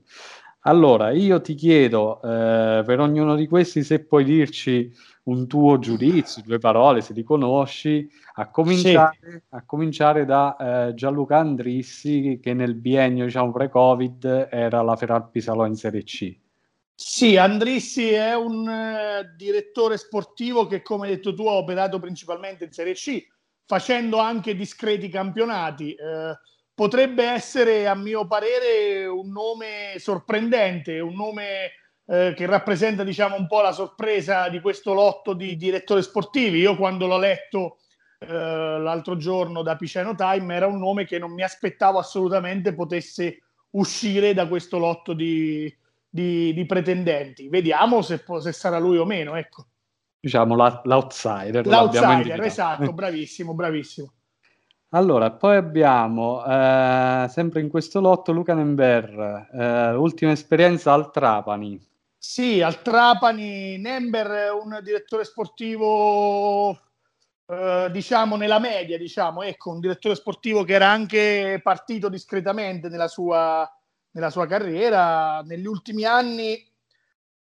Allora, 0.62 1.10
io 1.12 1.42
ti 1.42 1.56
chiedo 1.56 2.22
eh, 2.22 2.84
per 2.86 3.00
ognuno 3.00 3.36
di 3.36 3.48
questi 3.48 3.84
se 3.84 4.06
puoi 4.06 4.24
dirci 4.24 4.94
un 5.24 5.48
tuo 5.48 5.80
giudizio, 5.80 6.44
due 6.46 6.60
parole, 6.60 7.02
se 7.02 7.14
li 7.14 7.24
conosci, 7.24 8.08
a 8.36 8.50
cominciare, 8.50 9.18
sì. 9.22 9.42
a 9.50 9.64
cominciare 9.66 10.26
da 10.26 10.90
eh, 10.90 10.94
Gianluca 10.94 11.38
Andrissi, 11.38 12.40
che 12.42 12.54
nel 12.54 12.76
biennio 12.76 13.26
diciamo, 13.26 13.52
pre-Covid 13.52 14.50
era 14.52 14.82
la 14.84 14.96
Ferrari 14.96 15.42
Salò 15.42 15.66
in 15.66 15.76
Serie 15.76 16.04
C. 16.04 16.38
Sì, 16.94 17.38
Andrissi 17.38 18.12
è 18.12 18.36
un 18.36 18.68
uh, 18.68 19.36
direttore 19.36 19.98
sportivo 19.98 20.68
che, 20.68 20.84
come 20.84 21.08
hai 21.08 21.16
detto 21.16 21.34
tu, 21.34 21.48
ha 21.48 21.54
operato 21.54 21.98
principalmente 21.98 22.66
in 22.66 22.72
Serie 22.72 22.94
C, 22.94 23.26
facendo 23.66 24.20
anche 24.20 24.56
discreti 24.56 25.10
campionati. 25.10 25.96
Uh, 25.98 26.38
potrebbe 26.82 27.24
essere, 27.26 27.86
a 27.86 27.94
mio 27.94 28.26
parere, 28.26 29.06
un 29.06 29.30
nome 29.30 30.00
sorprendente, 30.00 31.00
un 31.00 31.14
nome 31.14 31.74
eh, 32.08 32.34
che 32.36 32.48
rappresenta 32.48 33.04
diciamo 33.04 33.36
un 33.36 33.46
po' 33.46 33.62
la 33.62 33.72
sorpresa 33.72 34.50
di 34.50 34.60
questo 34.62 34.96
lotto 34.96 35.34
di 35.34 35.56
direttori 35.58 36.02
sportivi. 36.02 36.58
Io 36.58 36.76
quando 36.76 37.06
l'ho 37.06 37.20
letto 37.20 37.78
eh, 38.18 38.26
l'altro 38.28 39.16
giorno 39.16 39.62
da 39.62 39.76
Piceno 39.76 40.16
Time 40.16 40.56
era 40.56 40.66
un 40.66 40.80
nome 40.80 41.06
che 41.06 41.20
non 41.20 41.32
mi 41.34 41.44
aspettavo 41.44 42.00
assolutamente 42.00 42.74
potesse 42.74 43.44
uscire 43.74 44.34
da 44.34 44.48
questo 44.48 44.80
lotto 44.80 45.14
di, 45.14 45.72
di, 46.10 46.52
di 46.52 46.66
pretendenti. 46.66 47.48
Vediamo 47.48 48.02
se, 48.02 48.24
se, 48.40 48.52
sarà 48.54 48.80
lui 48.80 48.98
o 48.98 49.06
meno. 49.06 49.36
Ecco. 49.36 49.68
Diciamo 50.20 50.56
la, 50.56 50.82
l'outsider. 50.84 51.64
L'outsider, 51.64 52.42
esatto, 52.42 52.92
bravissimo, 52.92 53.54
bravissimo. 53.54 54.14
Allora, 54.94 55.32
poi 55.32 55.56
abbiamo 55.56 56.44
eh, 56.46 57.26
sempre 57.30 57.62
in 57.62 57.70
questo 57.70 58.02
lotto 58.02 58.34
Luca 58.34 58.54
Nember, 58.54 59.48
eh, 59.54 59.94
ultima 59.94 60.34
esperienza 60.34 60.92
al 60.92 61.12
Trapani. 61.12 61.82
Sì, 62.18 62.62
al 62.62 62.82
Trapani, 62.82 63.78
Nember 63.78 64.28
è 64.28 64.52
un 64.52 64.82
direttore 64.84 65.24
sportivo, 65.24 66.72
eh, 67.46 67.88
diciamo, 67.90 68.36
nella 68.36 68.60
media, 68.60 68.98
diciamo, 68.98 69.44
ecco, 69.44 69.72
un 69.72 69.80
direttore 69.80 70.16
sportivo 70.16 70.66
che 70.66 70.74
era 70.74 70.90
anche 70.90 71.62
partito 71.64 72.10
discretamente 72.10 72.90
nella 72.90 73.08
sua, 73.08 73.66
nella 74.12 74.30
sua 74.30 74.46
carriera. 74.46 75.42
Negli 75.42 75.68
ultimi 75.68 76.04
anni 76.04 76.70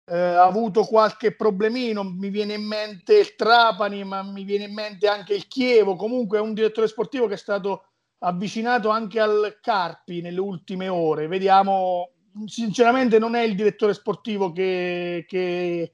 eh, 0.05 0.17
avuto 0.17 0.83
qualche 0.83 1.35
problemino, 1.35 2.03
mi 2.03 2.29
viene 2.29 2.55
in 2.55 2.65
mente 2.65 3.17
il 3.17 3.35
Trapani, 3.35 4.03
ma 4.03 4.21
mi 4.23 4.43
viene 4.43 4.65
in 4.65 4.73
mente 4.73 5.07
anche 5.07 5.33
il 5.33 5.47
Chievo. 5.47 5.95
Comunque 5.95 6.37
è 6.37 6.41
un 6.41 6.53
direttore 6.53 6.87
sportivo 6.87 7.27
che 7.27 7.35
è 7.35 7.37
stato 7.37 7.85
avvicinato 8.19 8.89
anche 8.89 9.19
al 9.19 9.59
Carpi 9.61 10.21
nelle 10.21 10.39
ultime 10.39 10.87
ore. 10.87 11.27
Vediamo, 11.27 12.11
sinceramente 12.45 13.19
non 13.19 13.35
è 13.35 13.41
il 13.41 13.55
direttore 13.55 13.93
sportivo 13.93 14.51
che, 14.51 15.25
che, 15.27 15.93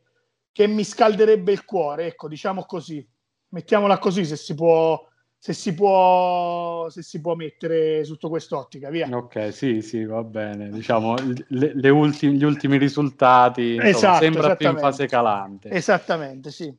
che 0.52 0.68
mi 0.68 0.84
scalderebbe 0.84 1.52
il 1.52 1.66
cuore, 1.66 2.08
ecco, 2.08 2.28
diciamo 2.28 2.66
così. 2.66 3.08
Mettiamola 3.52 3.98
così 3.98 4.26
se 4.26 4.36
si 4.36 4.54
può 4.54 5.09
se 5.42 5.54
si 5.54 5.74
può, 5.74 6.90
se 6.90 7.02
si 7.02 7.22
può 7.22 7.34
mettere 7.34 8.04
sotto 8.04 8.28
quest'ottica, 8.28 8.90
via. 8.90 9.08
Ok, 9.10 9.54
sì, 9.54 9.82
sì, 9.82 10.04
va 10.04 10.22
bene. 10.22 10.70
Diciamo, 10.70 11.16
le, 11.48 11.72
le 11.74 11.90
ultimi, 11.90 12.36
gli 12.36 12.44
ultimi 12.44 12.78
risultati 12.78 13.76
insomma, 13.76 13.88
esatto, 13.88 14.24
sembra 14.24 14.56
più 14.58 14.70
in 14.70 14.78
fase 14.78 15.08
calante. 15.08 15.70
Esattamente, 15.70 16.52
sì. 16.52 16.76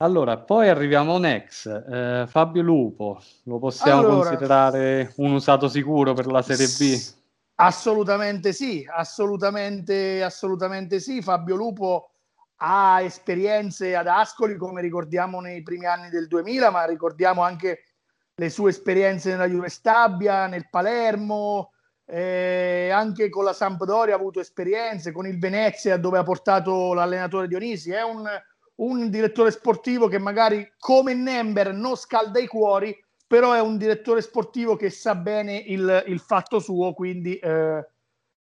Allora, 0.00 0.36
poi 0.36 0.68
arriviamo 0.68 1.14
a 1.14 1.16
un 1.16 1.24
ex, 1.24 1.66
eh, 1.66 2.26
Fabio 2.28 2.62
Lupo, 2.62 3.20
lo 3.44 3.58
possiamo 3.58 4.00
allora, 4.00 4.28
considerare 4.28 5.12
un 5.16 5.32
usato 5.32 5.66
sicuro 5.68 6.12
per 6.12 6.26
la 6.26 6.42
Serie 6.42 6.66
B? 6.66 7.16
Assolutamente 7.56 8.52
sì, 8.52 8.86
assolutamente, 8.88 10.22
assolutamente 10.22 11.00
sì. 11.00 11.22
Fabio 11.22 11.56
Lupo 11.56 12.10
ha 12.58 13.00
esperienze 13.02 13.94
ad 13.94 14.06
Ascoli, 14.06 14.56
come 14.56 14.80
ricordiamo 14.80 15.40
nei 15.40 15.62
primi 15.62 15.86
anni 15.86 16.08
del 16.08 16.26
2000, 16.26 16.70
ma 16.70 16.84
ricordiamo 16.84 17.42
anche 17.42 17.84
le 18.34 18.50
sue 18.50 18.70
esperienze 18.70 19.30
nella 19.30 19.48
Juve 19.48 19.68
Stabia, 19.68 20.46
nel 20.46 20.68
Palermo, 20.70 21.72
eh, 22.04 22.90
anche 22.92 23.28
con 23.28 23.44
la 23.44 23.52
Sampdoria 23.52 24.14
ha 24.14 24.18
avuto 24.18 24.40
esperienze, 24.40 25.12
con 25.12 25.26
il 25.26 25.38
Venezia 25.38 25.96
dove 25.98 26.18
ha 26.18 26.22
portato 26.22 26.94
l'allenatore 26.94 27.48
Dionisi. 27.48 27.90
È 27.90 28.02
un, 28.02 28.26
un 28.76 29.10
direttore 29.10 29.50
sportivo 29.50 30.08
che 30.08 30.18
magari 30.18 30.72
come 30.78 31.14
Nember 31.14 31.72
non 31.72 31.96
scalda 31.96 32.38
i 32.38 32.46
cuori, 32.46 32.96
però 33.26 33.52
è 33.52 33.60
un 33.60 33.76
direttore 33.76 34.22
sportivo 34.22 34.74
che 34.74 34.90
sa 34.90 35.14
bene 35.14 35.56
il, 35.56 36.04
il 36.06 36.18
fatto 36.18 36.58
suo, 36.58 36.92
quindi... 36.92 37.36
Eh, 37.36 37.86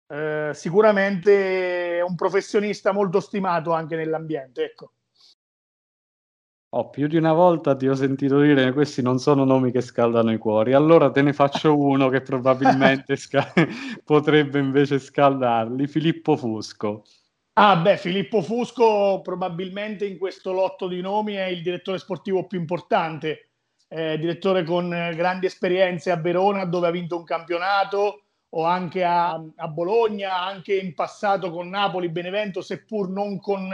eh, 0.08 0.50
sicuramente 0.54 1.98
è 1.98 2.00
un 2.02 2.14
professionista 2.14 2.92
molto 2.92 3.20
stimato 3.20 3.72
anche 3.72 3.96
nell'ambiente. 3.96 4.64
Ecco. 4.64 4.92
Oh, 6.70 6.90
più 6.90 7.06
di 7.06 7.16
una 7.16 7.32
volta 7.32 7.75
ti 7.75 7.88
ho 7.88 7.94
sentito 7.94 8.40
dire 8.40 8.64
che 8.64 8.72
questi 8.72 9.00
non 9.00 9.18
sono 9.18 9.44
nomi 9.44 9.70
che 9.70 9.80
scaldano 9.80 10.32
i 10.32 10.36
cuori, 10.36 10.75
allora 10.75 11.10
te 11.10 11.22
ne 11.22 11.32
faccio 11.32 11.75
uno 11.78 12.08
che 12.08 12.20
probabilmente 12.20 13.16
sca- 13.16 13.52
potrebbe 14.04 14.58
invece 14.58 14.98
scaldarli, 14.98 15.86
Filippo 15.86 16.36
Fusco. 16.36 17.04
Ah 17.54 17.76
beh, 17.76 17.96
Filippo 17.96 18.42
Fusco 18.42 19.22
probabilmente 19.22 20.04
in 20.04 20.18
questo 20.18 20.52
lotto 20.52 20.86
di 20.86 21.00
nomi 21.00 21.34
è 21.34 21.46
il 21.46 21.62
direttore 21.62 21.98
sportivo 21.98 22.46
più 22.46 22.58
importante, 22.58 23.52
eh, 23.88 24.18
direttore 24.18 24.62
con 24.62 24.90
grandi 24.90 25.46
esperienze 25.46 26.10
a 26.10 26.16
Verona 26.16 26.66
dove 26.66 26.88
ha 26.88 26.90
vinto 26.90 27.16
un 27.16 27.25
campionato, 27.25 28.25
o 28.50 28.65
anche 28.65 29.05
a, 29.05 29.43
a, 29.57 29.69
Bologna, 29.69 30.43
anche 30.43 30.76
in 30.76 30.95
passato 30.95 31.50
con 31.50 31.69
Napoli, 31.69 32.09
Benevento, 32.09 32.62
seppur 32.62 33.09
non 33.09 33.41
con 33.41 33.69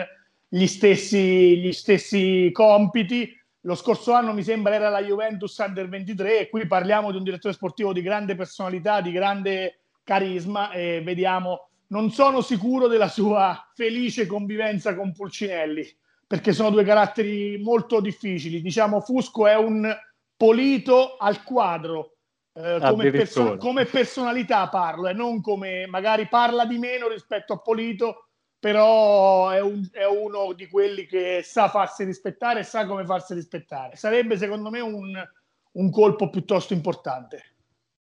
gli 0.49 0.67
stessi, 0.67 1.59
gli 1.59 1.73
stessi 1.73 2.51
compiti. 2.53 3.39
Lo 3.61 3.75
scorso 3.75 4.13
anno 4.13 4.33
mi 4.33 4.43
sembra 4.43 4.75
era 4.75 4.89
la 4.89 5.03
Juventus 5.03 5.57
Under 5.59 5.89
23 5.89 6.41
e 6.41 6.49
qui 6.49 6.67
parliamo 6.67 7.11
di 7.11 7.17
un 7.17 7.23
direttore 7.23 7.55
sportivo 7.55 7.93
di 7.93 8.03
grande 8.03 8.35
personalità, 8.35 9.01
di 9.01 9.13
grande 9.13 9.81
carisma 10.03 10.73
e 10.73 11.01
vediamo, 11.05 11.69
non 11.89 12.11
sono 12.11 12.41
sicuro 12.41 12.89
della 12.89 13.09
sua 13.09 13.71
felice 13.75 14.27
convivenza 14.27 14.97
con 14.97 15.13
Pulcinelli 15.13 15.87
perché 16.27 16.53
sono 16.53 16.71
due 16.71 16.83
caratteri 16.83 17.59
molto 17.59 18.01
difficili. 18.01 18.63
Diciamo 18.63 19.01
Fusco 19.01 19.47
è 19.47 19.55
un 19.55 19.95
Polito 20.35 21.17
al 21.19 21.45
quadro, 21.45 22.17
eh, 22.55 22.79
come, 22.81 23.11
perso- 23.11 23.57
come, 23.57 23.85
personalità 23.87 24.69
parlo 24.69 25.09
e 25.09 25.13
non 25.13 25.41
come 25.41 25.87
magari 25.87 26.29
parla 26.29 26.67
di 26.67 26.79
meno 26.79 27.09
rispetto 27.09 27.55
a 27.55 27.59
Polito, 27.59 28.29
però 28.59 29.51
è, 29.51 29.61
un, 29.61 29.89
è, 29.91 30.05
uno 30.05 30.53
di 30.53 30.69
quelli 30.69 31.07
che 31.07 31.41
sa 31.43 31.69
farsi 31.69 32.05
rispettare 32.05 32.61
e 32.61 32.65
sa 32.65 32.87
come 32.87 33.05
farsi 33.05 33.35
rispettare. 33.35 33.97
Sarebbe 33.97 34.37
secondo 34.37 34.71
me 34.71 34.81
un, 34.81 35.13
un 35.73 35.91
colpo 35.91 36.31
piuttosto 36.31 36.73
importante. 36.73 37.53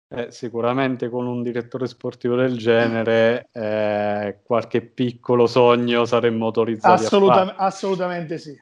Eh, 0.07 0.31
sicuramente 0.31 1.09
con 1.09 1.25
un 1.25 1.41
direttore 1.41 1.87
sportivo 1.87 2.35
del 2.35 2.57
genere 2.57 3.49
eh, 3.51 4.41
qualche 4.43 4.81
piccolo 4.81 5.47
sogno 5.47 6.05
saremmo 6.05 6.45
autorizzati 6.45 7.03
Assolutam- 7.05 7.55
assolutamente 7.57 8.37
sì. 8.37 8.55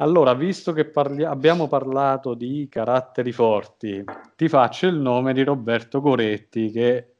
Allora, 0.00 0.32
visto 0.32 0.72
che 0.72 0.86
parli- 0.86 1.24
abbiamo 1.24 1.68
parlato 1.68 2.32
di 2.32 2.66
caratteri 2.70 3.32
forti, 3.32 4.02
ti 4.34 4.48
faccio 4.48 4.86
il 4.86 4.96
nome 4.96 5.34
di 5.34 5.44
Roberto 5.44 6.00
Goretti, 6.00 6.70
che 6.70 7.12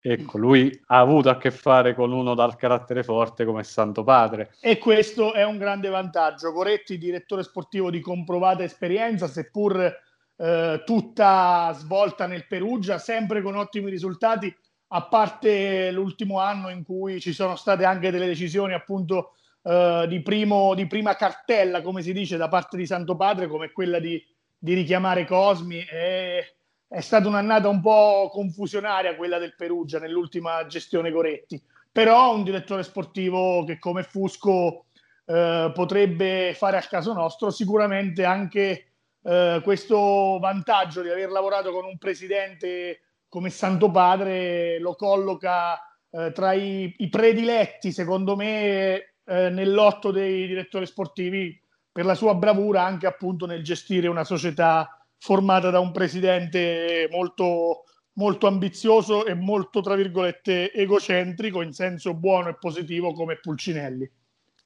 ecco, 0.00 0.38
lui 0.38 0.82
ha 0.86 0.98
avuto 0.98 1.30
a 1.30 1.36
che 1.36 1.52
fare 1.52 1.94
con 1.94 2.10
uno 2.10 2.34
dal 2.34 2.56
carattere 2.56 3.04
forte 3.04 3.44
come 3.44 3.62
Santo 3.62 4.02
Padre. 4.02 4.52
E 4.60 4.78
questo 4.78 5.32
è 5.32 5.44
un 5.44 5.58
grande 5.58 5.88
vantaggio. 5.88 6.50
Goretti, 6.50 6.98
direttore 6.98 7.44
sportivo 7.44 7.88
di 7.88 8.00
comprovata 8.00 8.64
esperienza, 8.64 9.28
seppur 9.28 9.96
eh, 10.36 10.82
tutta 10.84 11.72
svolta 11.72 12.26
nel 12.26 12.48
Perugia, 12.48 12.98
sempre 12.98 13.42
con 13.42 13.54
ottimi 13.54 13.88
risultati, 13.90 14.52
a 14.88 15.02
parte 15.02 15.92
l'ultimo 15.92 16.40
anno 16.40 16.68
in 16.68 16.82
cui 16.82 17.20
ci 17.20 17.32
sono 17.32 17.54
state 17.54 17.84
anche 17.84 18.10
delle 18.10 18.26
decisioni 18.26 18.74
appunto 18.74 19.34
eh, 19.66 20.04
di, 20.08 20.20
primo, 20.20 20.74
di, 20.74 20.86
prima 20.86 21.16
cartella, 21.16 21.80
come 21.80 22.02
si 22.02 22.12
dice, 22.12 22.36
da 22.36 22.48
parte 22.48 22.76
di 22.76 22.86
Santo 22.86 23.16
Padre, 23.16 23.48
come 23.48 23.72
quella 23.72 23.98
di, 23.98 24.22
di 24.58 24.74
richiamare 24.74 25.24
Cosmi. 25.24 25.82
È, 25.82 26.44
è 26.86 27.00
stata 27.00 27.26
un'annata 27.26 27.68
un 27.68 27.80
po' 27.80 28.28
confusionaria 28.30 29.16
quella 29.16 29.38
del 29.38 29.54
Perugia 29.56 29.98
nell'ultima 29.98 30.66
gestione 30.66 31.10
Goretti, 31.10 31.60
però 31.90 32.34
un 32.34 32.44
direttore 32.44 32.82
sportivo 32.82 33.64
che 33.64 33.78
come 33.78 34.02
Fusco 34.02 34.84
eh, 35.24 35.72
potrebbe 35.74 36.52
fare 36.54 36.76
al 36.76 36.86
caso 36.86 37.14
nostro, 37.14 37.50
sicuramente 37.50 38.24
anche 38.24 38.92
eh, 39.22 39.60
questo 39.64 40.38
vantaggio 40.38 41.00
di 41.00 41.08
aver 41.08 41.30
lavorato 41.30 41.72
con 41.72 41.86
un 41.86 41.96
presidente 41.96 43.00
come 43.28 43.50
Santo 43.50 43.90
Padre 43.90 44.78
lo 44.78 44.94
colloca 44.94 45.80
eh, 46.10 46.30
tra 46.30 46.52
i, 46.52 46.94
i, 46.98 47.08
prediletti, 47.08 47.90
secondo 47.90 48.36
me, 48.36 49.13
eh, 49.26 49.50
nell'otto 49.50 50.10
dei 50.10 50.46
direttori 50.46 50.86
sportivi 50.86 51.60
per 51.90 52.04
la 52.04 52.14
sua 52.14 52.34
bravura 52.34 52.84
anche 52.84 53.06
appunto 53.06 53.46
nel 53.46 53.62
gestire 53.62 54.08
una 54.08 54.24
società 54.24 54.98
formata 55.18 55.70
da 55.70 55.78
un 55.78 55.92
presidente 55.92 57.08
molto, 57.10 57.84
molto 58.14 58.46
ambizioso 58.46 59.24
e 59.24 59.34
molto, 59.34 59.80
tra 59.80 59.94
virgolette, 59.94 60.72
egocentrico 60.72 61.62
in 61.62 61.72
senso 61.72 62.14
buono 62.14 62.48
e 62.48 62.56
positivo 62.58 63.12
come 63.12 63.38
Pulcinelli. 63.38 64.10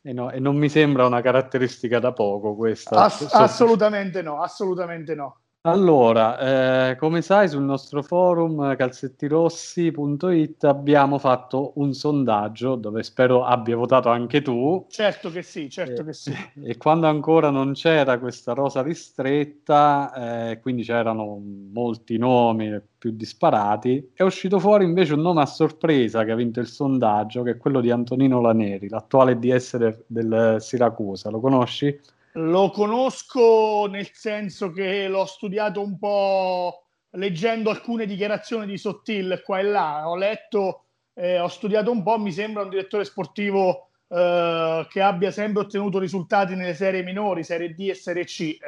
E, 0.01 0.13
no, 0.13 0.31
e 0.31 0.41
non 0.41 0.57
mi 0.57 0.69
sembra 0.69 1.07
una 1.07 1.21
caratteristica 1.21 1.99
da 1.99 2.13
poco 2.13 2.57
questa. 2.57 3.05
Ass- 3.05 3.33
assolutamente 3.33 4.23
no, 4.23 4.41
assolutamente 4.43 5.15
no. 5.15 5.41
Allora, 5.63 6.91
eh, 6.91 6.97
come 6.97 7.21
sai, 7.21 7.49
sul 7.49 7.63
nostro 7.63 8.03
forum 8.03 8.75
calzettirossi.it 8.77 10.65
abbiamo 10.65 11.19
fatto 11.19 11.73
un 11.77 11.93
sondaggio 11.93 12.77
dove 12.77 13.03
spero 13.03 13.45
abbia 13.45 13.77
votato 13.77 14.09
anche 14.09 14.41
tu. 14.41 14.87
Certo 14.89 15.31
che 15.31 15.43
sì, 15.43 15.69
certo 15.69 16.03
e, 16.03 16.05
che 16.05 16.13
sì. 16.15 16.33
E 16.63 16.77
quando 16.77 17.07
ancora 17.09 17.51
non 17.51 17.73
c'era 17.73 18.19
questa 18.19 18.55
rosa 18.55 18.83
ristretta, 18.83 20.51
eh, 20.51 20.61
quindi 20.61 20.85
c'erano 20.85 21.39
molti 21.73 22.17
nomi 22.19 22.81
più 22.97 23.11
disparati, 23.11 24.13
è 24.15 24.23
uscito 24.23 24.59
fuori 24.61 24.85
invece 24.85 25.15
un 25.15 25.21
nome 25.21 25.43
a 25.43 25.47
sorpresa 25.47 26.25
che 26.25 26.31
ha 26.31 26.37
vinto 26.37 26.61
il 26.61 26.67
sondaggio, 26.69 27.43
che 27.43 27.51
è 27.53 27.57
quello 27.59 27.81
di 27.81 27.91
Antonino 27.91 28.41
Laneri, 28.41 28.89
l'attuale 28.89 29.39
DS 29.39 29.77
del, 29.77 30.05
del 30.07 30.57
Siracusa. 30.61 31.31
Lo 31.31 31.41
conosci? 31.41 31.99
Lo 32.33 32.71
conosco 32.71 33.87
nel 33.91 34.11
senso 34.13 34.71
che 34.71 35.09
l'ho 35.09 35.25
studiato 35.25 35.81
un 35.81 35.99
po' 35.99 36.85
leggendo 37.13 37.71
alcune 37.71 38.07
dichiarazioni 38.07 38.67
di 38.67 38.79
Sottil 38.79 39.43
qua 39.45 39.59
e 39.59 39.63
là. 39.63 40.09
Ho 40.09 40.17
letto, 40.17 40.85
eh, 41.15 41.41
ho 41.41 41.49
studiato 41.49 41.91
un 41.91 42.03
po', 42.03 42.19
mi 42.19 42.33
sembra 42.33 42.63
un 42.63 42.69
direttore 42.69 43.05
sportivo 43.05 43.91
eh, 44.09 44.87
che 44.89 45.01
abbia 45.01 45.31
sempre 45.31 45.63
ottenuto 45.63 45.99
risultati 45.99 46.55
nelle 46.55 46.75
serie 46.75 47.03
minori, 47.03 47.45
Serie 47.45 47.75
D 47.75 47.89
e 47.89 47.95
Serie 47.95 48.25
C. 48.25 48.41
Eh, 48.41 48.59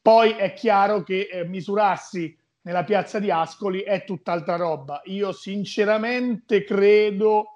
poi 0.00 0.32
è 0.32 0.52
chiaro 0.54 1.02
che 1.02 1.28
eh, 1.30 1.44
misurarsi 1.44 2.36
nella 2.62 2.84
piazza 2.84 3.18
di 3.18 3.30
Ascoli 3.30 3.82
è 3.82 4.04
tutt'altra 4.04 4.56
roba. 4.56 5.00
Io 5.04 5.32
sinceramente 5.32 6.64
credo 6.64 7.55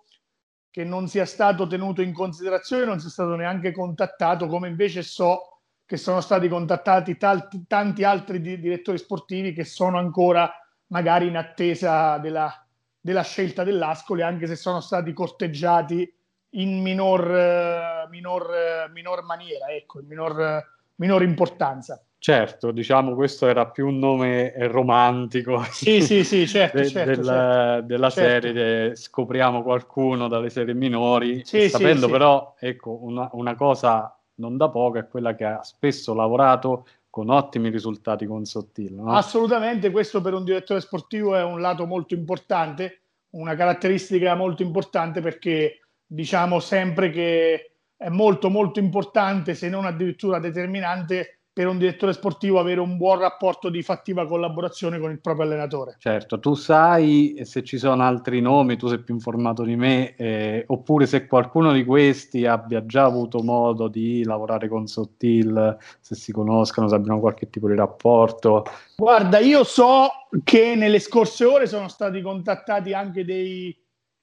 che 0.70 0.84
non 0.84 1.08
sia 1.08 1.24
stato 1.24 1.66
tenuto 1.66 2.00
in 2.00 2.12
considerazione, 2.12 2.84
non 2.84 3.00
sia 3.00 3.10
stato 3.10 3.34
neanche 3.34 3.72
contattato, 3.72 4.46
come 4.46 4.68
invece 4.68 5.02
so 5.02 5.58
che 5.84 5.96
sono 5.96 6.20
stati 6.20 6.48
contattati 6.48 7.16
tanti, 7.16 7.64
tanti 7.66 8.04
altri 8.04 8.40
di, 8.40 8.60
direttori 8.60 8.96
sportivi 8.96 9.52
che 9.52 9.64
sono 9.64 9.98
ancora 9.98 10.48
magari 10.86 11.26
in 11.26 11.36
attesa 11.36 12.18
della, 12.18 12.64
della 13.00 13.22
scelta 13.22 13.64
dell'Ascoli, 13.64 14.22
anche 14.22 14.46
se 14.46 14.54
sono 14.54 14.80
stati 14.80 15.12
corteggiati 15.12 16.08
in 16.50 16.80
minor, 16.80 18.08
minor, 18.08 18.88
minor 18.92 19.24
maniera, 19.24 19.66
ecco, 19.68 20.00
in 20.00 20.06
minor, 20.06 20.64
minor 20.96 21.22
importanza. 21.22 22.00
Certo, 22.22 22.70
diciamo 22.70 23.14
questo 23.14 23.46
era 23.46 23.66
più 23.70 23.86
un 23.86 23.98
nome 23.98 24.52
romantico 24.68 25.62
sì, 25.72 26.02
sì, 26.02 26.22
sì, 26.22 26.46
certo, 26.46 26.76
de- 26.76 26.86
certo, 26.86 27.24
certo. 27.24 27.86
della 27.86 28.10
certo. 28.10 28.46
serie, 28.46 28.94
scopriamo 28.94 29.62
qualcuno 29.62 30.28
dalle 30.28 30.50
serie 30.50 30.74
minori, 30.74 31.42
sapendo 31.46 32.10
però, 32.10 32.56
ecco, 32.58 33.02
una, 33.04 33.26
una, 33.32 33.54
cosa 33.54 34.14
non 34.34 34.58
da 34.58 34.68
poco 34.68 34.98
è 34.98 35.08
quella 35.08 35.34
che 35.34 35.44
ha 35.46 35.62
spesso 35.62 36.12
lavorato 36.12 36.86
con 37.08 37.30
ottimi 37.30 37.70
risultati 37.70 38.26
con 38.26 38.44
Sottil. 38.44 38.92
No? 38.92 39.12
Assolutamente, 39.12 39.90
questo 39.90 40.20
per 40.20 40.34
un 40.34 40.44
direttore 40.44 40.82
sportivo 40.82 41.34
è 41.34 41.42
un 41.42 41.62
lato 41.62 41.86
molto 41.86 42.12
importante, 42.12 43.00
una 43.30 43.54
caratteristica 43.54 44.34
molto 44.34 44.62
importante 44.62 45.22
perché 45.22 45.80
diciamo 46.04 46.60
sempre 46.60 47.08
che 47.08 47.76
è 47.96 48.10
molto 48.10 48.50
molto 48.50 48.78
importante, 48.78 49.54
se 49.54 49.70
non 49.70 49.86
addirittura 49.86 50.38
determinante, 50.38 51.39
per 51.52 51.66
un 51.66 51.78
direttore 51.78 52.12
sportivo 52.12 52.60
avere 52.60 52.80
un 52.80 52.96
buon 52.96 53.18
rapporto 53.18 53.70
di 53.70 53.82
fattiva 53.82 54.26
collaborazione 54.26 54.98
con 55.00 55.10
il 55.10 55.20
proprio 55.20 55.46
allenatore. 55.46 55.96
Certo, 55.98 56.38
tu 56.38 56.54
sai 56.54 57.40
se 57.42 57.64
ci 57.64 57.76
sono 57.76 58.02
altri 58.02 58.40
nomi, 58.40 58.76
tu 58.76 58.86
sei 58.86 59.02
più 59.02 59.14
informato 59.14 59.64
di 59.64 59.74
me, 59.74 60.14
eh, 60.14 60.64
oppure 60.68 61.06
se 61.06 61.26
qualcuno 61.26 61.72
di 61.72 61.84
questi 61.84 62.46
abbia 62.46 62.86
già 62.86 63.04
avuto 63.04 63.42
modo 63.42 63.88
di 63.88 64.24
lavorare 64.24 64.68
con 64.68 64.86
Sottil, 64.86 65.76
se 66.00 66.14
si 66.14 66.30
conoscono, 66.30 66.88
se 66.88 66.94
abbiano 66.94 67.18
qualche 67.18 67.50
tipo 67.50 67.68
di 67.68 67.74
rapporto. 67.74 68.64
Guarda, 68.96 69.38
io 69.38 69.64
so 69.64 70.08
che 70.44 70.74
nelle 70.76 71.00
scorse 71.00 71.44
ore 71.44 71.66
sono 71.66 71.88
stati 71.88 72.22
contattati 72.22 72.92
anche 72.92 73.24
dei, 73.24 73.76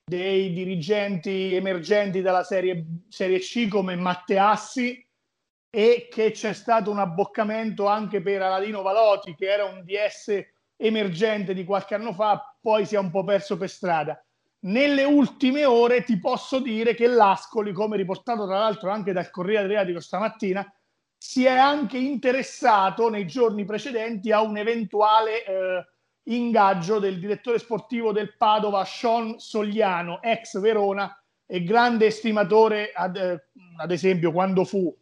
dei 0.05 0.53
dirigenti 0.53 1.53
emergenti 1.53 2.22
dalla 2.22 2.43
serie, 2.43 2.86
serie 3.10 3.39
C 3.39 3.67
come 3.67 3.96
Matteassi, 3.98 5.07
e 5.70 6.08
che 6.10 6.32
c'è 6.32 6.54
stato 6.54 6.90
un 6.90 7.00
abboccamento 7.00 7.88
anche 7.88 8.22
per 8.22 8.42
Aladino 8.42 8.82
Valoti, 8.82 9.36
che 9.36 9.52
era 9.52 9.66
un 9.66 9.84
DS 9.84 10.46
emergente 10.78 11.54
di 11.54 11.66
qualche 11.66 11.96
anno 11.96 12.14
fa, 12.14 12.56
poi 12.62 12.86
si 12.86 12.96
è 12.96 13.00
un 13.00 13.10
po' 13.10 13.24
perso 13.24 13.58
per 13.58 13.70
strada. 13.70 14.22
Nelle 14.60 15.04
ultime 15.04 15.66
ore 15.66 16.04
ti 16.04 16.20
posso 16.20 16.60
dire 16.60 16.96
che 16.96 17.08
l'Ascoli, 17.08 17.74
come 17.74 17.98
riportato 17.98 18.46
tra 18.46 18.58
l'altro 18.58 18.90
anche 18.90 19.14
dal 19.14 19.30
Corriere 19.30 19.66
Adriatico 19.66 20.00
stamattina, 20.00 20.72
si 21.18 21.46
è 21.46 21.52
anche 21.52 21.98
interessato 21.98 23.10
nei 23.10 23.26
giorni 23.26 23.66
precedenti 23.66 24.32
a 24.32 24.42
un 24.42 24.58
eventuale 24.58 25.46
eh, 25.46 25.86
ingaggio 26.24 27.00
del 27.00 27.20
direttore 27.20 27.60
sportivo 27.60 28.12
del 28.12 28.36
Padova, 28.36 28.84
Sean 28.86 29.40
Sogliano, 29.40 30.22
ex 30.22 30.60
Verona 30.60 31.20
e 31.46 31.64
grande 31.64 32.08
estimatore, 32.08 32.92
ad, 32.94 33.16
eh, 33.16 33.48
ad 33.78 33.92
esempio, 33.92 34.32
quando 34.32 34.64
fu 34.64 34.96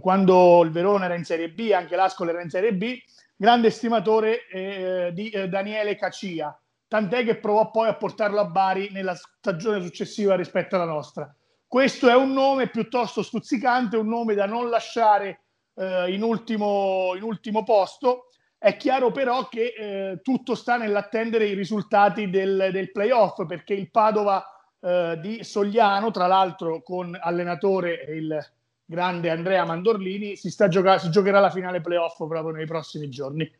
quando 0.00 0.64
il 0.64 0.72
Verona 0.72 1.04
era 1.04 1.14
in 1.14 1.24
Serie 1.24 1.48
B, 1.48 1.70
anche 1.72 1.94
l'Ascoli 1.94 2.30
era 2.30 2.42
in 2.42 2.50
Serie 2.50 2.74
B, 2.74 2.98
grande 3.36 3.68
estimatore 3.68 4.48
eh, 4.48 5.10
di 5.12 5.30
eh, 5.30 5.48
Daniele 5.48 5.94
Cacia, 5.94 6.58
tant'è 6.88 7.24
che 7.24 7.36
provò 7.36 7.70
poi 7.70 7.86
a 7.86 7.94
portarlo 7.94 8.40
a 8.40 8.46
Bari 8.46 8.90
nella 8.90 9.14
stagione 9.14 9.80
successiva 9.80 10.34
rispetto 10.34 10.74
alla 10.74 10.86
nostra. 10.86 11.32
Questo 11.68 12.08
è 12.08 12.16
un 12.16 12.32
nome 12.32 12.68
piuttosto 12.68 13.22
stuzzicante, 13.22 13.96
un 13.96 14.08
nome 14.08 14.34
da 14.34 14.46
non 14.46 14.68
lasciare 14.68 15.42
eh, 15.74 16.12
in, 16.12 16.24
ultimo, 16.24 17.12
in, 17.14 17.22
ultimo, 17.22 17.62
posto. 17.62 18.30
È 18.58 18.76
chiaro 18.76 19.12
però 19.12 19.48
che 19.48 19.72
eh, 19.76 20.20
tutto 20.20 20.56
sta 20.56 20.76
nell'attendere 20.76 21.46
i 21.46 21.54
risultati 21.54 22.28
del, 22.28 22.70
del 22.72 22.90
playoff, 22.90 23.46
perché 23.46 23.74
il 23.74 23.90
Padova 23.92 24.44
eh, 24.80 25.16
di 25.20 25.44
Sogliano, 25.44 26.10
tra 26.10 26.26
l'altro 26.26 26.82
con 26.82 27.16
allenatore 27.20 28.04
il 28.08 28.44
grande 28.86 29.30
Andrea 29.30 29.64
Mandorlini, 29.64 30.36
si, 30.36 30.50
sta 30.50 30.68
gioca- 30.68 30.98
si 30.98 31.10
giocherà 31.10 31.40
la 31.40 31.50
finale 31.50 31.80
playoff 31.80 32.16
proprio 32.16 32.54
nei 32.54 32.66
prossimi 32.66 33.08
giorni. 33.08 33.50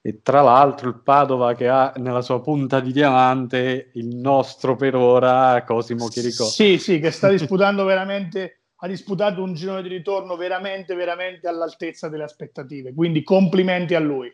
E 0.00 0.20
tra 0.22 0.40
l'altro 0.40 0.88
il 0.88 1.00
Padova 1.02 1.54
che 1.54 1.66
ha 1.66 1.92
nella 1.96 2.22
sua 2.22 2.40
punta 2.40 2.78
di 2.78 2.92
diamante 2.92 3.90
il 3.94 4.14
nostro 4.14 4.76
per 4.76 4.94
ora 4.94 5.64
Cosimo 5.64 6.06
Chirico. 6.06 6.44
Sì, 6.44 6.78
sì, 6.78 7.00
che 7.00 7.10
sta 7.10 7.28
disputando 7.28 7.84
veramente, 7.84 8.60
ha 8.76 8.86
disputato 8.86 9.42
un 9.42 9.54
girone 9.54 9.82
di 9.82 9.88
ritorno 9.88 10.36
veramente, 10.36 10.94
veramente 10.94 11.48
all'altezza 11.48 12.08
delle 12.08 12.22
aspettative. 12.22 12.94
Quindi 12.94 13.24
complimenti 13.24 13.96
a 13.96 14.00
lui 14.00 14.32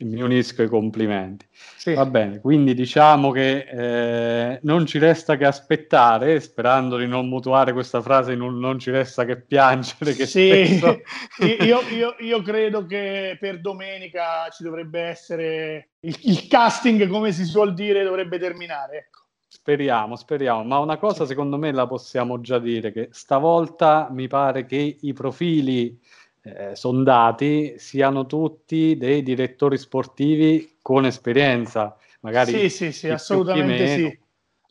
mi 0.04 0.20
unisco 0.22 0.62
ai 0.62 0.68
complimenti. 0.68 1.46
Sì. 1.76 1.94
Va 1.94 2.06
bene, 2.06 2.40
quindi 2.40 2.74
diciamo 2.74 3.30
che 3.30 3.66
eh, 3.70 4.58
non 4.62 4.86
ci 4.86 4.98
resta 4.98 5.36
che 5.36 5.46
aspettare, 5.46 6.40
sperando 6.40 6.96
di 6.96 7.06
non 7.06 7.28
mutuare 7.28 7.72
questa 7.72 8.00
frase 8.00 8.32
in 8.32 8.40
un 8.40 8.58
non 8.58 8.78
ci 8.78 8.90
resta 8.90 9.24
che 9.24 9.40
piangere. 9.40 10.14
Che 10.14 10.26
sì, 10.26 10.76
spesso... 10.76 11.00
io, 11.64 11.80
io, 11.90 12.16
io, 12.18 12.42
credo 12.42 12.86
che 12.86 13.36
per 13.40 13.60
domenica 13.60 14.48
ci 14.50 14.62
dovrebbe 14.62 15.00
essere 15.00 15.90
il, 16.00 16.16
il, 16.22 16.46
casting, 16.48 17.06
come 17.08 17.32
si 17.32 17.44
suol 17.44 17.74
dire, 17.74 18.02
dovrebbe 18.02 18.38
terminare. 18.38 18.96
Ecco. 18.98 19.18
Speriamo, 19.52 20.16
speriamo, 20.16 20.62
ma 20.62 20.78
una 20.78 20.96
cosa 20.96 21.26
secondo 21.26 21.58
me 21.58 21.72
la 21.72 21.86
possiamo 21.86 22.40
già 22.40 22.58
dire, 22.58 22.92
che 22.92 23.08
stavolta 23.10 24.08
mi 24.10 24.28
pare 24.28 24.64
che 24.64 24.98
i 25.00 25.12
profili 25.12 25.98
eh, 26.42 26.74
sondati 26.74 27.74
siano 27.78 28.26
tutti 28.26 28.96
dei 28.96 29.22
direttori 29.22 29.76
sportivi 29.76 30.78
con 30.80 31.04
esperienza, 31.04 31.96
magari. 32.20 32.52
Sì, 32.52 32.68
sì, 32.68 32.92
sì, 32.92 33.08
assolutamente 33.08 33.86
sì. 33.86 34.18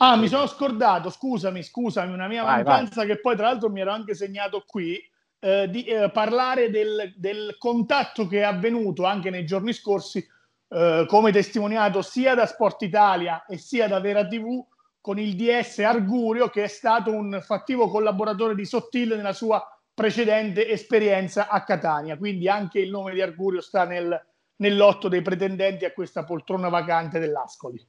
Ah, 0.02 0.16
mi 0.16 0.28
sono 0.28 0.48
scordato, 0.48 1.10
scusami, 1.10 1.62
scusami, 1.62 2.14
una 2.14 2.28
mia 2.28 2.44
vai, 2.44 2.64
mancanza 2.64 3.02
vai. 3.06 3.08
che 3.08 3.20
poi 3.20 3.36
tra 3.36 3.48
l'altro 3.48 3.70
mi 3.70 3.82
ero 3.82 3.92
anche 3.92 4.16
segnato 4.16 4.64
qui, 4.66 4.98
eh, 5.40 5.70
di 5.70 5.84
eh, 5.84 6.10
parlare 6.10 6.70
del, 6.70 7.14
del, 7.18 7.56
contatto 7.58 8.26
che 8.26 8.40
è 8.40 8.44
avvenuto 8.44 9.04
anche 9.06 9.30
nei 9.30 9.46
giorni 9.46 9.74
scorsi, 9.74 10.26
eh, 10.70 11.06
come 11.06 11.32
testimoniato 11.32 12.02
sia 12.02 12.34
da 12.34 12.46
Sport 12.46 12.82
Italia 12.84 13.46
e 13.46 13.58
sia 13.58 13.88
da 13.88 14.00
Vera 14.00 14.26
TV, 14.26 14.66
con 15.02 15.20
il 15.20 15.36
DS 15.36 15.80
Argurio, 15.80 16.48
che 16.50 16.64
è 16.64 16.68
stato 16.68 17.12
un 17.12 17.40
fattivo 17.44 17.90
collaboratore 17.90 18.56
di 18.56 18.66
Sottil 18.66 19.16
nella 19.16 19.34
sua 19.34 19.62
precedente 20.00 20.70
esperienza 20.70 21.50
a 21.50 21.62
Catania. 21.64 22.18
Quindi 22.18 22.48
anche 22.48 22.80
il 22.80 22.90
nome 22.90 23.14
di 23.14 23.22
Arcurio 23.22 23.60
sta 23.60 23.84
nel, 23.84 24.18
nell'otto 24.58 25.10
dei 25.10 25.22
pretendenti 25.22 25.84
a 25.84 25.92
questa 25.92 26.24
poltrona 26.24 26.70
vacante 26.70 27.20
dell'Ascoli. 27.20 27.86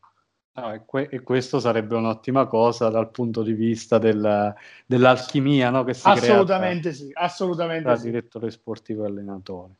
Ah, 0.55 0.75
e, 0.75 0.85
que- 0.85 1.09
e, 1.09 1.21
questo 1.21 1.61
sarebbe 1.61 1.95
un'ottima 1.95 2.47
cosa 2.47 2.89
dal 2.89 3.13
punto 3.13 3.45
di 3.45 3.53
vista 3.53 3.99
del, 3.99 4.53
dell'alchimia 4.85 5.71
no, 5.71 5.85
che 5.85 5.95
si 5.95 6.09
assolutamente 6.09 6.91
crea 6.91 6.93
sì, 6.93 7.11
assolutamente 7.15 7.83
tra 7.85 7.97
sì. 7.97 8.07
direttore 8.07 8.51
sportivo 8.51 9.05
e 9.05 9.07
allenatore. 9.07 9.75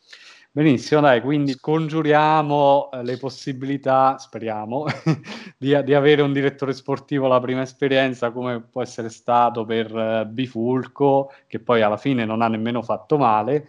Benissimo, 0.53 1.01
dai, 1.01 1.21
quindi 1.21 1.61
congiuriamo 1.61 2.91
eh, 2.93 3.05
le 3.05 3.19
possibilità, 3.19 4.19
speriamo, 4.19 4.85
di, 5.57 5.81
di, 5.85 5.95
avere 5.95 6.23
un 6.23 6.33
direttore 6.33 6.73
sportivo 6.73 7.29
la 7.29 7.39
prima 7.39 7.63
esperienza 7.63 8.33
come 8.33 8.61
può 8.61 8.83
essere 8.83 9.11
stato 9.11 9.65
per 9.65 9.97
eh, 9.97 10.27
Bifulco, 10.27 11.33
che 11.47 11.61
poi 11.61 11.83
alla 11.83 11.97
fine 11.97 12.25
non 12.25 12.43
ha 12.43 12.49
nemmeno 12.49 12.83
fatto 12.83 13.17
male, 13.17 13.69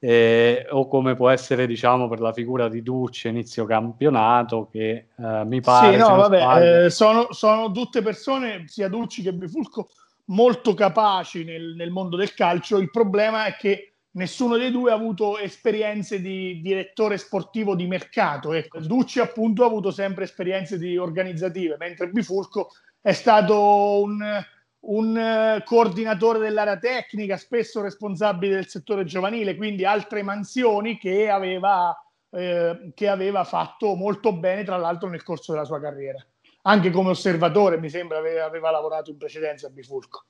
eh, 0.00 0.66
o 0.68 0.86
come 0.86 1.14
può 1.14 1.30
essere 1.30 1.66
diciamo 1.66 2.08
per 2.08 2.20
la 2.20 2.34
figura 2.34 2.68
di 2.68 2.82
Ducci 2.82 3.28
inizio 3.28 3.64
campionato 3.64 4.68
che 4.70 5.06
eh, 5.16 5.44
mi 5.46 5.62
pare 5.62 5.92
sì, 5.92 5.98
no, 5.98 6.14
vabbè, 6.14 6.84
eh, 6.84 6.90
sono, 6.90 7.28
sono, 7.30 7.72
tutte 7.72 8.02
persone 8.02 8.64
sia 8.66 8.88
Ducci 8.88 9.22
che 9.22 9.32
Bifulco 9.32 9.88
molto 10.26 10.74
capaci 10.74 11.42
nel, 11.42 11.74
nel 11.74 11.90
mondo 11.90 12.16
del 12.18 12.34
calcio. 12.34 12.76
Il 12.76 12.90
problema 12.90 13.46
è 13.46 13.56
che 13.56 13.94
nessuno 14.12 14.56
dei 14.56 14.70
due 14.70 14.90
ha 14.90 14.94
avuto 14.94 15.38
esperienze 15.38 16.20
di 16.20 16.60
direttore 16.60 17.18
sportivo 17.18 17.74
di 17.74 17.86
mercato. 17.86 18.52
Ecco, 18.52 18.80
Ducci 18.80 19.20
appunto 19.20 19.62
ha 19.62 19.66
avuto 19.66 19.90
sempre 19.90 20.24
esperienze 20.24 20.76
organizzative, 20.98 21.76
mentre 21.78 22.08
Bifurco 22.08 22.70
è 23.00 23.12
stato 23.12 24.00
un, 24.02 24.44
un 24.80 25.62
coordinatore 25.64 26.38
dell'area 26.38 26.78
tecnica, 26.78 27.36
spesso 27.36 27.80
responsabile 27.80 28.54
del 28.54 28.68
settore 28.68 29.04
giovanile, 29.04 29.56
quindi 29.56 29.84
altre 29.84 30.22
mansioni 30.22 30.98
che 30.98 31.28
aveva, 31.28 31.96
eh, 32.30 32.92
che 32.94 33.08
aveva 33.08 33.44
fatto 33.44 33.94
molto 33.94 34.32
bene, 34.32 34.64
tra 34.64 34.76
l'altro, 34.76 35.08
nel 35.08 35.22
corso 35.22 35.52
della 35.52 35.64
sua 35.64 35.80
carriera. 35.80 36.24
Anche 36.62 36.90
come 36.90 37.10
osservatore, 37.10 37.78
mi 37.78 37.88
sembra, 37.88 38.18
aveva, 38.18 38.44
aveva 38.44 38.70
lavorato 38.70 39.10
in 39.10 39.16
precedenza 39.16 39.68
a 39.68 39.70
Bifurco. 39.70 40.24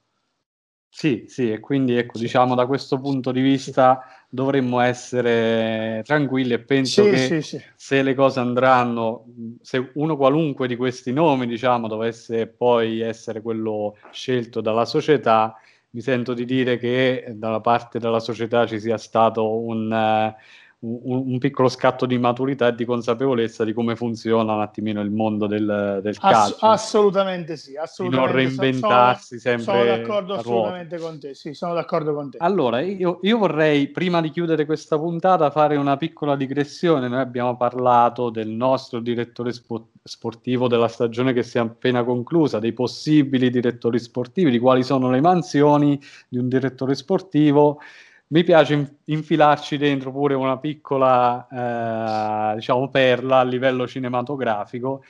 Sì, 0.91 1.27
sì, 1.29 1.53
e 1.53 1.61
quindi 1.61 1.97
ecco, 1.97 2.17
sì. 2.17 2.25
diciamo 2.25 2.55
da 2.55 2.67
questo 2.67 2.99
punto 2.99 3.31
di 3.31 3.41
vista 3.41 4.03
dovremmo 4.29 4.81
essere 4.81 6.03
tranquilli 6.05 6.55
e 6.55 6.61
penso 6.61 7.05
sì, 7.05 7.11
che 7.11 7.43
sì, 7.43 7.63
se 7.77 8.03
le 8.03 8.15
cose 8.15 8.41
andranno, 8.41 9.27
se 9.61 9.91
uno 9.95 10.17
qualunque 10.17 10.67
di 10.67 10.77
questi 10.77 11.13
nomi, 11.13 11.47
diciamo, 11.47 11.89
dovesse 11.89 12.47
poi 12.47 13.01
essere 13.01 13.43
quello 13.43 13.97
scelto 14.11 14.61
dalla 14.61 14.85
società, 14.85 15.55
mi 15.91 16.01
sento 16.01 16.35
di 16.35 16.45
dire 16.45 16.79
che 16.79 17.33
dalla 17.35 17.61
parte 17.61 17.99
della 17.99 18.21
società 18.21 18.67
ci 18.67 18.81
sia 18.81 18.99
stato 18.99 19.59
un... 19.59 19.91
Uh, 19.91 20.67
un, 20.81 21.33
un, 21.33 21.39
piccolo 21.39 21.69
scatto 21.69 22.07
di 22.07 22.19
maturità 22.19 22.69
e 22.69 22.75
di 22.75 22.85
consapevolezza 22.85 23.65
di 23.65 23.73
come 23.73 23.97
funziona 23.97 24.55
un 24.55 24.61
attimino 24.61 25.01
il 25.01 25.11
mondo 25.11 25.49
del, 25.49 25.99
del 26.03 26.17
calcio. 26.17 26.55
Ass- 26.55 26.63
assolutamente 26.63 27.57
sì, 27.57 27.77
assolutamente. 27.77 28.33
Di 28.33 28.45
non 28.45 28.45
reinventarsi 28.45 29.41
sono, 29.41 29.59
sempre. 29.59 29.65
Sono 29.65 29.85
d'accordo 29.85 30.35
assolutamente 30.35 30.99
con 30.99 31.19
te, 31.19 31.35
sì, 31.35 31.53
sono 31.53 31.75
d'accordo 31.75 32.15
con 32.15 32.31
te. 32.31 32.39
Allora, 32.41 32.81
io, 32.81 33.19
io, 33.23 33.39
vorrei, 33.39 33.89
prima 33.89 34.21
di 34.21 34.31
chiudere 34.31 34.67
questa 34.67 34.97
puntata, 34.97 35.51
fare 35.51 35.75
una 35.75 35.97
piccola 35.97 36.37
digressione. 36.37 37.09
Noi 37.09 37.21
abbiamo 37.21 37.57
parlato 37.57 38.31
del 38.31 38.49
nostro 38.49 39.01
direttore 39.01 39.53
spo- 39.53 39.89
sportivo 40.05 40.69
della 40.69 40.89
stagione 40.89 41.33
che 41.33 41.43
si 41.43 41.57
è 41.57 41.61
appena 41.61 42.05
conclusa, 42.05 42.61
dei 42.61 42.73
possibili 42.73 43.51
direttori 43.51 43.99
sportivi, 43.99 44.53
di 44.53 44.61
quali 44.61 44.85
sono 44.85 45.11
le 45.11 45.21
mansioni 45.21 46.01
di 46.29 46.39
un 46.39 46.49
direttore 46.49 46.95
sportivo 46.95 47.81
mi 48.29 48.45
piace 48.45 48.99
infilarci 49.05 49.77
dentro 49.77 50.13
pure 50.13 50.35
una 50.35 50.59
piccola, 50.59 51.47
eh, 52.53 52.55
diciamo, 52.57 52.89
perla 52.91 53.39
a 53.41 53.45
livello 53.45 53.87
cinematografico, 53.87 55.03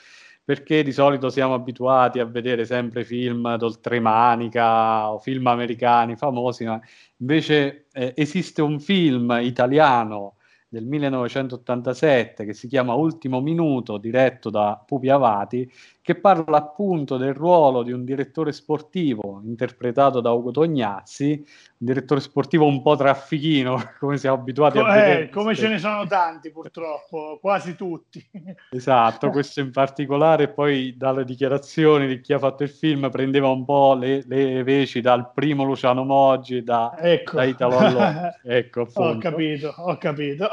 perché 0.45 0.83
di 0.83 0.93
solito 0.93 1.29
siamo 1.29 1.55
abituati 1.55 2.21
a 2.21 2.25
vedere 2.25 2.65
sempre 2.65 3.05
film 3.05 3.57
d'oltremanica 3.57 5.13
o 5.13 5.19
film 5.19 5.47
americani 5.49 6.17
famosi, 6.17 6.65
ma 6.65 6.81
invece 7.19 7.87
eh, 7.93 8.13
esiste 8.17 8.63
un 8.63 8.81
film 8.81 9.39
italiano 9.43 10.37
del 10.69 10.85
1987 10.85 12.45
che 12.45 12.53
si 12.53 12.69
chiama 12.69 12.95
Ultimo 12.95 13.41
Minuto, 13.41 13.99
diretto 13.99 14.51
da 14.51 14.83
Pupi 14.87 15.09
Avati, 15.09 15.71
che 16.09 16.15
parla 16.15 16.57
appunto 16.57 17.19
del 17.19 17.35
ruolo 17.35 17.83
di 17.83 17.93
un 17.93 18.03
direttore 18.03 18.51
sportivo 18.53 19.43
interpretato 19.45 20.23
da 20.23 20.31
Ugo 20.31 20.53
Tognazzi, 20.53 21.33
un 21.33 21.87
direttore 21.87 22.21
sportivo 22.21 22.65
un 22.65 22.81
po' 22.81 22.97
traffichino, 22.97 23.77
come 24.01 24.17
siamo 24.17 24.39
abituati 24.39 24.79
Co- 24.79 24.87
a 24.87 24.95
vedere. 24.95 25.23
Eh, 25.25 25.29
come 25.29 25.55
ce 25.55 25.69
ne 25.69 25.79
sono 25.79 26.07
tanti 26.07 26.51
purtroppo, 26.51 27.37
quasi 27.39 27.75
tutti. 27.75 28.27
Esatto, 28.71 29.29
questo 29.29 29.61
in 29.61 29.71
particolare 29.71 30.49
poi 30.49 30.97
dalle 30.97 31.25
dichiarazioni 31.25 32.07
di 32.07 32.23
chi 32.23 32.33
ha 32.33 32.39
fatto 32.39 32.63
il 32.63 32.71
film 32.71 33.11
prendeva 33.11 33.49
un 33.49 33.67
po' 33.67 33.95
le, 33.95 34.25
le 34.27 34.63
veci 34.63 35.03
dal 35.03 35.31
primo 35.35 35.65
Luciano 35.65 36.05
Moggi, 36.05 36.63
da, 36.63 36.97
ecco. 36.99 37.37
da 37.37 37.45
Italo 37.45 37.77
Allò. 37.77 38.31
ecco, 38.45 38.81
appunto. 38.81 39.03
Ho 39.03 39.19
capito, 39.19 39.75
ho 39.77 39.99
capito. 39.99 40.49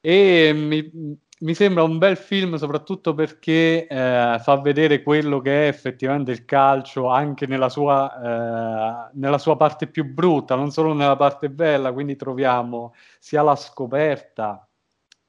E 0.00 0.52
mi, 0.52 1.18
mi 1.42 1.54
sembra 1.54 1.82
un 1.82 1.98
bel 1.98 2.16
film 2.16 2.54
soprattutto 2.54 3.14
perché 3.14 3.86
eh, 3.86 4.36
fa 4.40 4.60
vedere 4.60 5.02
quello 5.02 5.40
che 5.40 5.64
è 5.64 5.68
effettivamente 5.68 6.30
il 6.30 6.44
calcio 6.44 7.08
anche 7.08 7.46
nella 7.46 7.68
sua, 7.68 9.08
eh, 9.10 9.10
nella 9.14 9.38
sua, 9.38 9.56
parte 9.56 9.88
più 9.88 10.04
brutta, 10.04 10.54
non 10.54 10.70
solo 10.70 10.94
nella 10.94 11.16
parte 11.16 11.50
bella, 11.50 11.92
quindi 11.92 12.16
troviamo 12.16 12.94
sia 13.18 13.42
la 13.42 13.56
scoperta 13.56 14.66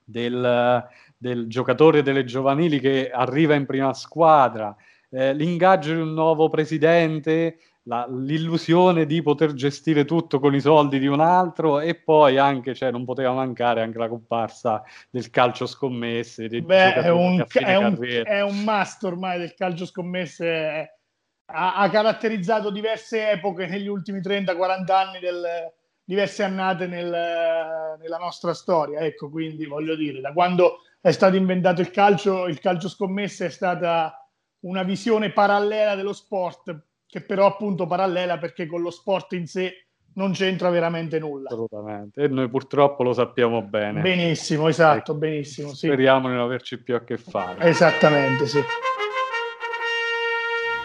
del, 0.03 0.87
del 1.17 1.47
giocatore 1.47 2.03
delle 2.03 2.25
giovanili 2.25 2.79
che 2.79 3.09
arriva 3.09 3.55
in 3.55 3.65
prima 3.65 3.93
squadra, 3.93 4.75
eh, 5.09 5.33
l'ingaggio 5.33 5.93
di 5.93 6.01
un 6.01 6.13
nuovo 6.13 6.47
presidente 6.49 7.57
la, 7.83 8.07
l'illusione 8.09 9.05
di 9.05 9.21
poter 9.21 9.53
gestire 9.53 10.05
tutto 10.05 10.39
con 10.39 10.55
i 10.55 10.61
soldi 10.61 10.99
di 10.99 11.07
un 11.07 11.19
altro 11.19 11.79
e 11.79 11.95
poi 11.95 12.37
anche, 12.37 12.73
cioè, 12.73 12.91
non 12.91 13.05
poteva 13.05 13.33
mancare 13.33 13.81
anche 13.81 13.97
la 13.97 14.07
comparsa 14.07 14.83
del 15.09 15.29
calcio 15.29 15.65
scommesse. 15.65 16.47
Beh, 16.47 16.93
è 16.93 17.09
un, 17.09 17.43
è, 17.51 17.75
un, 17.75 17.97
è 18.23 18.41
un 18.41 18.63
must 18.63 19.03
ormai 19.03 19.39
del 19.39 19.53
calcio 19.53 19.85
scommesse. 19.85 20.97
Ha, 21.45 21.75
ha, 21.75 21.89
caratterizzato 21.89 22.71
diverse 22.71 23.31
epoche 23.31 23.67
negli 23.67 23.87
ultimi 23.87 24.19
30-40 24.19 24.91
anni, 24.91 25.19
del, 25.19 25.71
diverse 26.03 26.43
annate 26.43 26.87
nel, 26.87 27.97
nella 27.99 28.17
nostra 28.17 28.53
storia. 28.53 29.01
Ecco, 29.01 29.29
quindi 29.29 29.65
voglio 29.65 29.95
dire, 29.95 30.21
da 30.21 30.31
quando 30.31 30.79
è 31.01 31.11
stato 31.11 31.35
inventato 31.35 31.81
il 31.81 31.91
calcio, 31.91 32.47
il 32.47 32.59
calcio 32.59 32.87
scommesse 32.87 33.47
è 33.47 33.49
stata 33.49 34.17
una 34.61 34.83
visione 34.83 35.33
parallela 35.33 35.95
dello 35.95 36.13
sport 36.13 36.73
che 37.13 37.21
però 37.21 37.45
appunto 37.45 37.85
parallela 37.85 38.39
perché 38.39 38.65
con 38.65 38.81
lo 38.81 38.89
sport 38.89 39.33
in 39.33 39.45
sé 39.45 39.85
non 40.15 40.31
c'entra 40.31 40.71
veramente 40.71 41.19
nulla. 41.19 41.47
Assolutamente, 41.47 42.23
e 42.23 42.27
noi 42.27 42.49
purtroppo 42.49 43.03
lo 43.03 43.13
sappiamo 43.13 43.61
bene. 43.61 44.01
Benissimo, 44.01 44.67
esatto, 44.67 45.11
ecco. 45.11 45.13
benissimo. 45.13 45.75
Sì. 45.75 45.85
Speriamo 45.85 46.27
di 46.27 46.33
non 46.33 46.43
averci 46.43 46.81
più 46.81 46.95
a 46.95 47.03
che 47.03 47.17
fare. 47.17 47.65
Esattamente, 47.65 48.47
sì. 48.47 48.59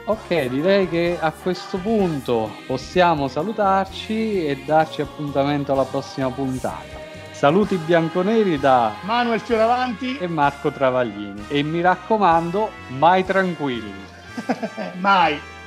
Ok, 0.04 0.48
direi 0.48 0.86
che 0.86 1.16
a 1.18 1.32
questo 1.32 1.78
punto 1.78 2.50
possiamo 2.66 3.26
salutarci 3.26 4.46
e 4.46 4.62
darci 4.66 5.00
appuntamento 5.00 5.72
alla 5.72 5.84
prossima 5.84 6.30
puntata. 6.30 7.06
Saluti 7.30 7.76
bianconeri 7.76 8.58
da 8.58 8.96
Manuel 9.04 9.40
Fioravanti 9.40 10.18
e 10.18 10.26
Marco 10.26 10.70
Travaglini. 10.70 11.46
E 11.48 11.62
mi 11.62 11.80
raccomando, 11.80 12.68
mai 12.98 13.24
tranquilli. 13.24 13.94
mai. 15.00 15.56